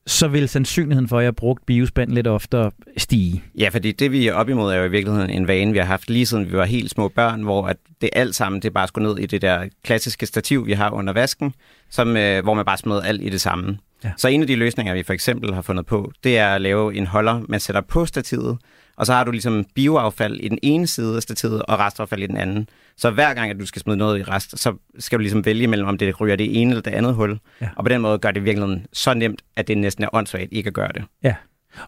[0.06, 3.42] så vil sandsynligheden for, at jeg har brugt biospand lidt oftere stige.
[3.58, 5.84] Ja, fordi det vi er op imod er jo i virkeligheden en vane, vi har
[5.84, 8.88] haft lige siden vi var helt små børn, hvor at det alt sammen det bare
[8.88, 11.54] skulle ned i det der klassiske stativ, vi har under vasken,
[11.90, 13.78] som, øh, hvor man bare smider alt i det samme.
[14.04, 14.12] Ja.
[14.16, 16.94] Så en af de løsninger, vi for eksempel har fundet på, det er at lave
[16.94, 18.58] en holder, man sætter på stativet,
[18.98, 22.26] og så har du ligesom bioaffald i den ene side af stativet, og restaffald i
[22.26, 22.68] den anden.
[22.96, 25.66] Så hver gang, at du skal smide noget i rest, så skal du ligesom vælge
[25.66, 27.38] mellem, om det ryger det ene eller det andet hul.
[27.60, 27.68] Ja.
[27.76, 30.68] Og på den måde gør det virkelig så nemt, at det næsten er åndssvagt ikke
[30.68, 31.04] at gøre det.
[31.24, 31.34] Ja.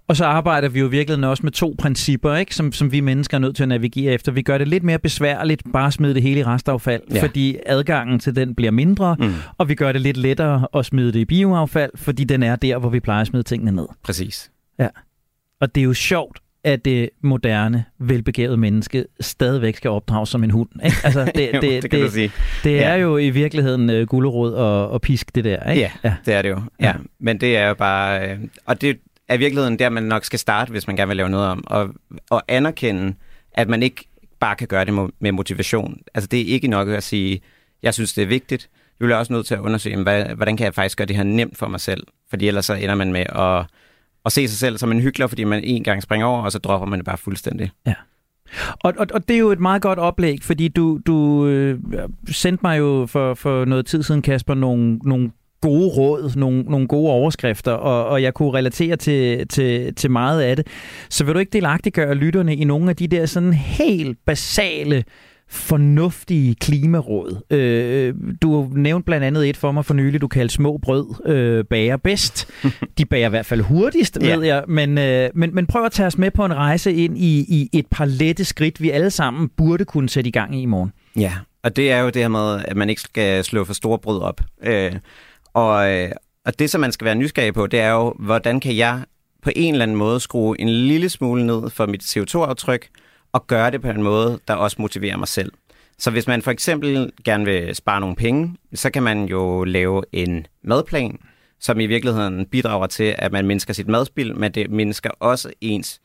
[0.09, 2.55] Og så arbejder vi jo i virkeligheden også med to principper, ikke?
[2.55, 4.33] Som, som vi mennesker er nødt til at navigere efter.
[4.33, 7.15] Vi gør det lidt mere besværligt bare at smide det hele i restaffald, ja.
[7.15, 7.23] Ja.
[7.23, 9.33] fordi adgangen til den bliver mindre, Mm.
[9.59, 12.79] og vi gør det lidt lettere at smide det i bioaffald, fordi den er der,
[12.79, 13.87] hvor vi plejer at smide tingene ned.
[14.05, 14.51] Præcis.
[15.61, 20.51] Og det er jo sjovt, at det moderne, velbegavede menneske stadigvæk skal opdrages som en
[20.51, 20.69] hund.
[20.85, 20.97] Ikke?
[21.05, 22.33] Altså, det, Jo, det, det kan det, sige.
[22.65, 22.97] det er Ja.
[22.97, 25.71] jo i virkeligheden uh, gulerod og, og pisk, det der.
[25.71, 25.81] Ikke?
[25.83, 26.15] Ja, ja.
[26.27, 26.63] det er det jo.
[26.81, 26.87] Ja.
[26.87, 26.95] Ja.
[27.21, 28.29] Men det er jo bare...
[28.31, 28.99] Øh, og det
[29.29, 31.65] er i virkeligheden der, man nok skal starte, hvis man gerne vil lave noget om.
[31.67, 31.89] Og,
[32.31, 33.15] og anerkende,
[33.55, 34.05] at man ikke
[34.41, 35.99] bare kan gøre det med motivation.
[36.15, 37.41] Altså det er ikke nok at sige,
[37.83, 38.69] jeg synes, det er vigtigt.
[39.01, 41.23] Du bliver også nødt til at undersøge, hvad, hvordan kan jeg faktisk gøre det her
[41.23, 42.07] nemt for mig selv?
[42.31, 43.65] Fordi ellers så ender man med at,
[44.25, 46.59] at se sig selv som en hyggelig, fordi man en gang springer over, og så
[46.59, 47.71] dropper man det bare fuldstændig.
[47.87, 47.95] Ja.
[48.81, 51.79] Og, og, og det er jo et meget godt oplæg, fordi du, du øh,
[52.31, 56.89] sendte mig jo for, for noget tid siden, Kasper, nogle, nogle gode råd, nogle, nogle
[56.89, 60.67] gode overskrifter, og, og jeg kunne relatere til, til, til meget af det.
[61.11, 65.05] Så vil du ikke delagtiggøre lytterne i nogle af de der sådan helt basale
[65.51, 67.43] fornuftige klimaråd.
[67.57, 71.65] Øh, du nævnte blandt andet et for mig for nylig, du kaldte små brød øh,
[71.65, 72.49] bager bedst.
[72.99, 74.37] De bager i hvert fald hurtigst, Ja.
[74.37, 77.19] ved jeg, men, øh, men, men prøv at tage os med på en rejse ind
[77.19, 80.63] i, i et par lette skridt, vi alle sammen burde kunne sætte i gang i
[80.63, 80.93] i morgen.
[81.17, 81.33] Ja,
[81.63, 84.21] og det er jo det her med, at man ikke skal slå for store brød
[84.23, 84.41] op.
[84.63, 84.93] Øh,
[85.55, 86.11] og, øh,
[86.47, 89.01] og det, som man skal være nysgerrig på, det er jo, hvordan kan jeg
[89.43, 92.89] på en eller anden måde skrue en lille smule ned for mit CO2-aftryk,
[93.33, 95.53] og gøre det på en måde, der også motiverer mig selv.
[95.99, 100.03] Så hvis man for eksempel gerne vil spare nogle penge, så kan man jo lave
[100.13, 101.19] en madplan,
[101.61, 106.01] som i virkeligheden bidrager til, at man mindsker sit madspild, men det mindsker også ens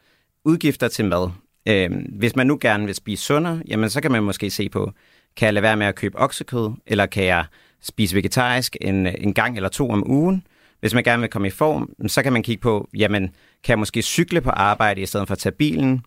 [0.46, 1.30] udgifter til mad.
[1.68, 4.92] Øh, hvis man nu gerne vil spise sundere, jamen så kan man måske se på,
[5.38, 7.46] kan jeg lade være med at købe oksekød, eller kan jeg
[7.82, 10.48] spise vegetarisk en, en gang eller to om ugen?
[10.80, 13.24] Hvis man gerne vil komme i form, så kan man kigge på, jamen
[13.64, 16.02] kan jeg måske cykle på arbejde i stedet for at tage bilen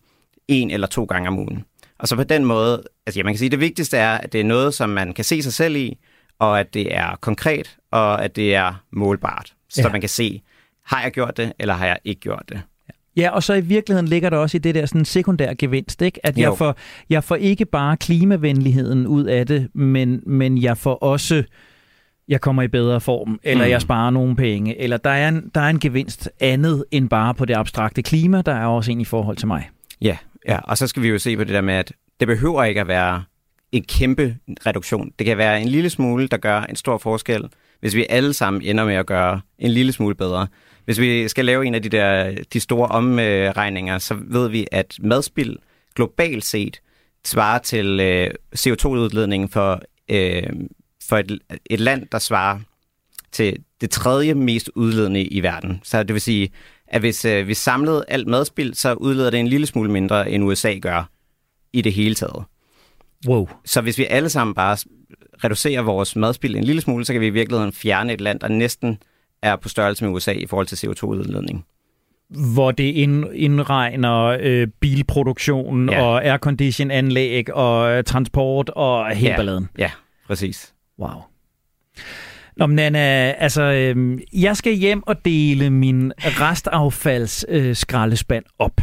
[0.49, 1.63] en eller to gange om ugen?
[1.99, 4.33] Og så på den måde, altså ja, man kan sige, at det vigtigste er, at
[4.33, 5.97] det er noget, som man kan se sig selv i,
[6.39, 9.53] og at det er konkret, og at det er målbart.
[9.69, 9.89] Så Ja.
[9.89, 10.41] man kan se,
[10.85, 12.61] har jeg gjort det, eller har jeg ikke gjort det?
[13.17, 16.25] Ja, og så i virkeligheden ligger der også i det der sådan sekundær gevinst, ikke?
[16.25, 16.75] At jeg får,
[17.09, 21.43] jeg får ikke bare klimavenligheden ud af det, men, men jeg får også,
[22.27, 23.71] jeg kommer i bedre form, eller Mm.
[23.71, 27.33] jeg sparer nogle penge, eller der er, en, der er en gevinst andet end bare
[27.33, 29.69] på det abstrakte klima, der er også en i forhold til mig.
[30.01, 30.17] Ja,
[30.47, 32.81] ja, og så skal vi jo se på det der med, at det behøver ikke
[32.81, 33.23] at være
[33.71, 35.11] en kæmpe reduktion.
[35.19, 38.61] Det kan være en lille smule, der gør en stor forskel, hvis vi alle sammen
[38.61, 40.47] ender med at gøre en lille smule bedre.
[40.85, 44.97] Hvis vi skal lave en af de der de store omregninger, så ved vi, at
[45.01, 45.57] madspild
[45.95, 46.81] globalt set
[47.25, 50.43] svarer til øh, CO2-udledningen for, øh,
[51.09, 52.59] for et, et land, der svarer
[53.31, 55.81] til det tredje mest udledende i verden.
[55.83, 56.51] Så det vil sige,
[56.91, 60.43] at hvis øh, vi samlede alt madspild, så udleder det en lille smule mindre, end
[60.43, 61.09] USA gør
[61.73, 62.43] i det hele taget.
[63.27, 63.49] Wow.
[63.65, 64.77] Så hvis vi alle sammen bare
[65.43, 68.47] reducerer vores madspild en lille smule, så kan vi i virkeligheden fjerne et land, der
[68.47, 68.97] næsten
[69.41, 71.65] er på størrelse med USA i forhold til CO2-udledning.
[72.53, 76.01] Hvor det ind, indregner øh, bilproduktion Ja.
[76.03, 79.35] og aircondition-anlæg og øh, transport og hele Ja.
[79.35, 79.69] balladen.
[79.77, 79.91] Ja,
[80.27, 80.73] præcis.
[80.99, 81.09] Wow.
[82.59, 87.75] Nå, men Nana, altså, øh, jeg skal hjem og dele min restaffalds øh,
[88.59, 88.81] op.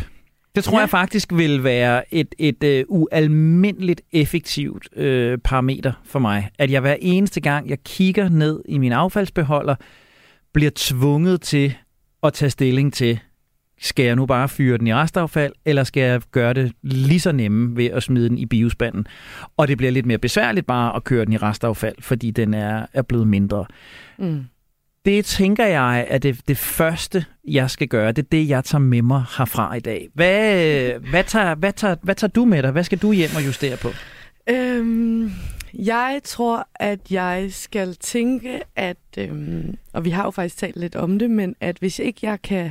[0.55, 0.77] Det tror.
[0.77, 0.81] Ja.
[0.81, 6.51] jeg faktisk vil være et, et øh, ualmindeligt effektivt øh, parameter for mig.
[6.59, 9.75] At jeg hver eneste gang, jeg kigger ned i min affaldsbeholder,
[10.55, 11.75] bliver tvunget til
[12.23, 13.19] at tage stilling til,
[13.81, 17.33] skal jeg nu bare fyre den i restaffald, eller skal jeg gøre det lige så
[17.33, 19.07] nemme ved at smide den i biospanden?
[19.57, 22.87] Og det bliver lidt mere besværligt bare at køre den i restaffald, fordi den er,
[22.93, 23.67] er blevet mindre.
[24.19, 24.45] Mm.
[25.05, 28.13] Det tænker jeg er det, det første, jeg skal gøre.
[28.13, 30.09] Det er det, jeg tager med mig herfra i dag.
[30.15, 32.71] Hvad, hvad, tager, hvad, tager, hvad tager du med dig?
[32.71, 33.89] Hvad skal du hjem og justere på?
[34.51, 35.31] Øhm,
[35.75, 40.97] jeg tror, at jeg skal tænke, at, øhm, og vi har jo faktisk talt lidt
[40.97, 42.71] om det, men at hvis ikke jeg kan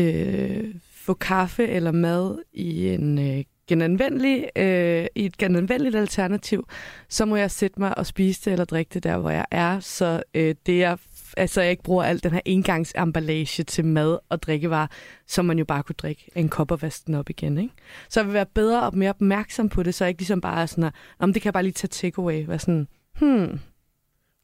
[0.00, 6.68] øh, få kaffe eller mad i en øh, genanvendelig, øh, i et genanvendeligt alternativ,
[7.08, 9.80] så må jeg sætte mig og spise det eller drikke det der, hvor jeg er,
[9.80, 10.96] så øh, det er
[11.36, 14.86] altså jeg ikke bruger al den her engangsemballage til mad og drikkevarer,
[15.26, 17.58] som man jo bare kunne drikke en kop og vaske den op igen.
[17.58, 17.74] Ikke?
[18.08, 20.62] Så jeg vil være bedre og mere opmærksom på det, så jeg ikke ligesom bare
[20.62, 22.46] er sådan, at, om det kan jeg bare lige tage takeaway.
[22.46, 22.88] Være sådan,
[23.18, 23.60] hmm.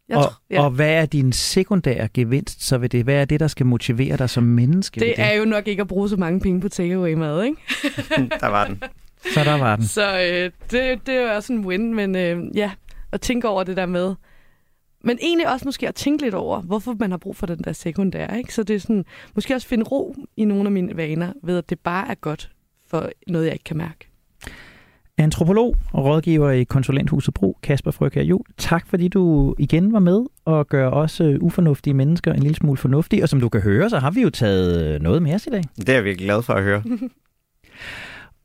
[0.09, 0.63] Jeg og, tror, ja.
[0.65, 3.05] og hvad er din sekundære gevinst så ved det?
[3.05, 5.01] Hvad er det, der skal motivere dig som menneske?
[5.01, 7.61] ved det er jo nok ikke at bruge så mange penge på takeaway mad, ikke?
[8.41, 8.83] Der var den.
[9.35, 9.87] Så der var den.
[9.87, 12.71] Så øh, det, det er jo også en win, men øh, ja,
[13.13, 14.15] at tænke over det der med.
[15.05, 17.73] Men egentlig også måske at tænke lidt over, hvorfor man har brug for den der
[17.73, 18.39] sekundære.
[18.39, 18.55] Ikke?
[18.55, 19.05] Så det er sådan,
[19.35, 22.51] måske også finde ro i nogle af mine vaner, ved at det bare er godt
[22.89, 24.09] for noget, jeg ikke kan mærke.
[25.19, 28.41] Antropolog og rådgiver i konsulenthuset Bro, Kasper Frøkær Jul.
[28.59, 32.77] Tak fordi du igen var med og gør også øh, ufornuftige mennesker en lille smule
[32.77, 33.23] fornuftige.
[33.23, 35.51] Og som du kan høre, så har vi jo taget øh, noget med os i
[35.51, 35.63] dag.
[35.77, 36.83] Det er jeg virkelig glad for at høre.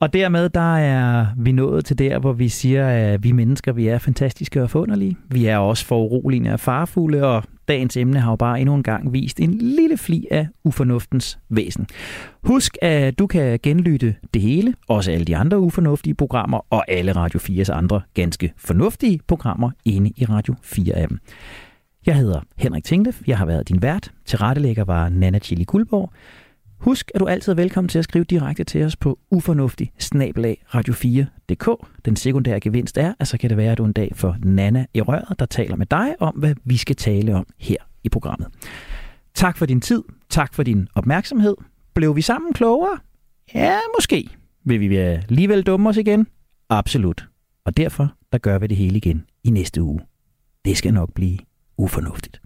[0.01, 3.87] Og dermed der er vi nået til der, hvor vi siger, at vi mennesker vi
[3.87, 5.17] er fantastiske og forunderlige.
[5.29, 8.83] Vi er også for urolige og farfulde, og dagens emne har jo bare endnu en
[8.83, 11.87] gang vist en lille fli af ufornuftens væsen.
[12.43, 17.11] Husk, at du kan genlytte det hele, også alle de andre ufornuftige programmer, og alle
[17.11, 21.17] Radio 4's andre ganske fornuftige programmer inde i Radio 4-appen.
[22.05, 24.11] Jeg hedder Henrik Tinglef, jeg har været din vært.
[24.25, 26.11] Tilrettelægger var Nana Chili Guldborg.
[26.81, 31.87] Husk, at du altid er velkommen til at skrive direkte til os på ufornuftig radio4.dk.
[32.05, 34.85] Den sekundære gevinst er, at så kan det være, at du en dag får Nana
[34.93, 38.47] i røret, der taler med dig om, hvad vi skal tale om her i programmet.
[39.33, 40.03] Tak for din tid.
[40.29, 41.55] Tak for din opmærksomhed.
[41.93, 42.97] Blev vi sammen klogere?
[43.53, 44.29] Ja, måske.
[44.65, 46.27] Vil vi alligevel dumme os igen?
[46.69, 47.27] Absolut.
[47.65, 49.99] Og derfor, der gør vi det hele igen i næste uge.
[50.65, 51.37] Det skal nok blive
[51.77, 52.40] ufornuftigt.